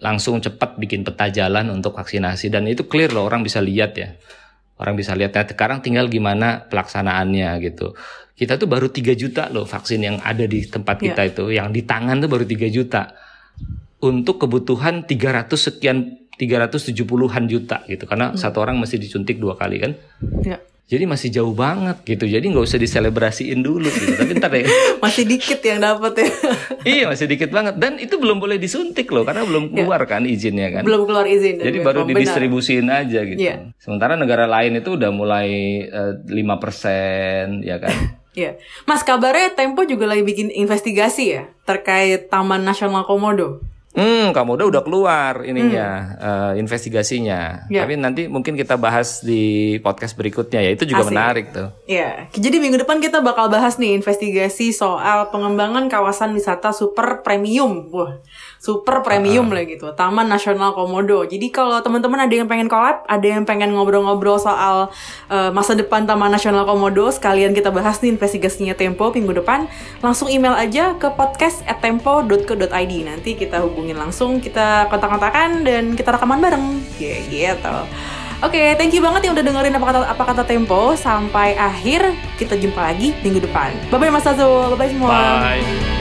langsung 0.00 0.40
cepat 0.40 0.80
bikin 0.80 1.04
peta 1.04 1.28
jalan 1.28 1.68
untuk 1.68 1.96
vaksinasi 1.96 2.48
dan 2.48 2.64
itu 2.68 2.88
clear 2.88 3.12
loh 3.12 3.28
orang 3.28 3.44
bisa 3.44 3.60
lihat 3.60 3.92
ya. 4.00 4.16
Orang 4.78 4.94
bisa 4.94 5.12
lihat 5.18 5.34
ya 5.34 5.42
sekarang 5.44 5.82
tinggal 5.82 6.06
gimana 6.06 6.66
pelaksanaannya 6.70 7.58
gitu. 7.62 7.98
Kita 8.38 8.54
tuh 8.54 8.70
baru 8.70 8.86
3 8.86 9.18
juta 9.18 9.50
loh 9.50 9.66
vaksin 9.66 9.98
yang 10.06 10.16
ada 10.22 10.46
di 10.46 10.62
tempat 10.62 11.02
kita 11.02 11.22
yeah. 11.26 11.32
itu, 11.34 11.44
yang 11.50 11.68
di 11.74 11.82
tangan 11.82 12.22
tuh 12.22 12.30
baru 12.30 12.46
3 12.46 12.70
juta. 12.70 13.14
Untuk 13.98 14.38
kebutuhan 14.38 15.10
300 15.10 15.50
sekian 15.58 16.22
370-an 16.38 17.44
juta 17.50 17.82
gitu 17.90 18.06
karena 18.06 18.30
hmm. 18.30 18.38
satu 18.38 18.62
orang 18.62 18.78
mesti 18.78 18.94
disuntik 18.94 19.42
dua 19.42 19.58
kali 19.58 19.82
kan. 19.82 19.92
Yeah 20.46 20.62
jadi 20.88 21.04
masih 21.04 21.28
jauh 21.28 21.52
banget 21.52 22.00
gitu. 22.00 22.24
Jadi 22.24 22.48
nggak 22.48 22.64
usah 22.64 22.80
diselebrasiin 22.80 23.60
dulu 23.60 23.92
gitu. 23.92 24.16
Tapi 24.16 24.32
ntar 24.40 24.48
ya. 24.56 24.64
masih 25.04 25.28
dikit 25.28 25.60
yang 25.60 25.84
dapat 25.84 26.24
ya. 26.24 26.28
iya 26.96 27.04
masih 27.04 27.28
dikit 27.28 27.52
banget. 27.52 27.76
Dan 27.76 28.00
itu 28.00 28.16
belum 28.16 28.40
boleh 28.40 28.56
disuntik 28.56 29.04
loh 29.12 29.20
karena 29.28 29.44
belum 29.44 29.76
ya. 29.76 29.84
keluar 29.84 30.08
ya. 30.08 30.16
kan 30.16 30.24
izinnya 30.24 30.72
kan. 30.72 30.88
Belum 30.88 31.04
keluar 31.04 31.28
izin. 31.28 31.60
Jadi 31.60 31.84
baru 31.84 32.08
didistribusiin 32.08 32.88
aja 32.88 33.20
gitu. 33.20 33.36
Ya. 33.36 33.68
Sementara 33.76 34.16
negara 34.16 34.48
lain 34.48 34.80
itu 34.80 34.96
udah 34.96 35.12
mulai 35.12 35.84
eh, 35.84 36.12
lima 36.32 36.56
uh, 36.56 36.60
persen 36.60 37.60
ya 37.60 37.76
kan. 37.76 37.92
Iya. 38.38 38.54
Mas 38.86 39.02
kabarnya 39.02 39.58
Tempo 39.58 39.82
juga 39.82 40.06
lagi 40.06 40.22
bikin 40.22 40.54
investigasi 40.54 41.24
ya 41.26 41.42
terkait 41.66 42.30
Taman 42.30 42.62
Nasional 42.62 43.02
Komodo. 43.02 43.58
Hmm, 43.98 44.30
kamu 44.30 44.62
udah 44.62 44.66
udah 44.70 44.82
keluar 44.86 45.42
ininya 45.42 45.88
hmm. 45.90 46.22
uh, 46.22 46.52
investigasinya. 46.54 47.66
Yeah. 47.66 47.82
Tapi 47.82 47.98
nanti 47.98 48.30
mungkin 48.30 48.54
kita 48.54 48.78
bahas 48.78 49.26
di 49.26 49.74
podcast 49.82 50.14
berikutnya 50.14 50.62
ya. 50.62 50.70
Itu 50.78 50.86
juga 50.86 51.02
Asik. 51.02 51.10
menarik 51.10 51.46
tuh. 51.50 51.74
Iya. 51.90 52.30
Yeah. 52.30 52.38
Jadi 52.38 52.56
minggu 52.62 52.78
depan 52.86 53.02
kita 53.02 53.18
bakal 53.26 53.50
bahas 53.50 53.74
nih 53.82 53.98
investigasi 53.98 54.70
soal 54.70 55.34
pengembangan 55.34 55.90
kawasan 55.90 56.30
wisata 56.30 56.70
super 56.70 57.26
premium. 57.26 57.90
Wah, 57.90 58.22
super 58.62 59.02
premium 59.02 59.50
uh 59.50 59.54
lah 59.58 59.64
gitu. 59.64 59.86
Taman 59.96 60.28
Nasional 60.28 60.76
Komodo. 60.76 61.24
Jadi 61.24 61.48
kalau 61.48 61.80
teman-teman 61.80 62.28
ada 62.28 62.34
yang 62.34 62.46
pengen 62.46 62.68
collab, 62.68 63.02
ada 63.08 63.26
yang 63.26 63.42
pengen 63.48 63.72
ngobrol-ngobrol 63.72 64.36
soal 64.36 64.92
uh, 65.32 65.50
masa 65.50 65.72
depan 65.72 66.04
Taman 66.04 66.28
Nasional 66.28 66.68
Komodo, 66.68 67.08
sekalian 67.08 67.56
kita 67.56 67.72
bahas 67.72 67.98
nih 68.04 68.14
investigasinya 68.14 68.76
Tempo 68.76 69.08
minggu 69.10 69.40
depan, 69.40 69.66
langsung 70.04 70.28
email 70.28 70.52
aja 70.52 70.94
ke 71.00 71.08
podcast@tempo.co.id. 71.16 72.92
Nanti 73.08 73.30
kita 73.34 73.64
hubungi 73.64 73.87
hubungin 73.88 74.04
langsung, 74.04 74.36
kita 74.36 74.84
kontak-kontakan 74.92 75.64
dan 75.64 75.96
kita 75.96 76.12
rekaman 76.12 76.44
bareng. 76.44 76.66
Ya 77.00 77.16
gitu. 77.24 77.76
Oke, 78.44 78.54
okay, 78.54 78.68
thank 78.76 78.92
you 78.92 79.00
banget 79.00 79.24
yang 79.24 79.32
udah 79.32 79.44
dengerin 79.48 79.74
apa 79.80 79.86
kata 79.88 79.98
apa 80.04 80.22
kata 80.28 80.42
Tempo. 80.44 80.92
Sampai 80.92 81.56
akhir 81.56 82.12
kita 82.36 82.60
jumpa 82.60 82.92
lagi 82.92 83.16
minggu 83.24 83.40
depan. 83.40 83.72
Bye 83.88 83.96
bye 83.96 84.12
Mas 84.12 84.28
Azul, 84.28 84.76
bye 84.76 84.84
bye 84.84 84.92
semua. 84.92 85.16
Bye. 85.40 85.97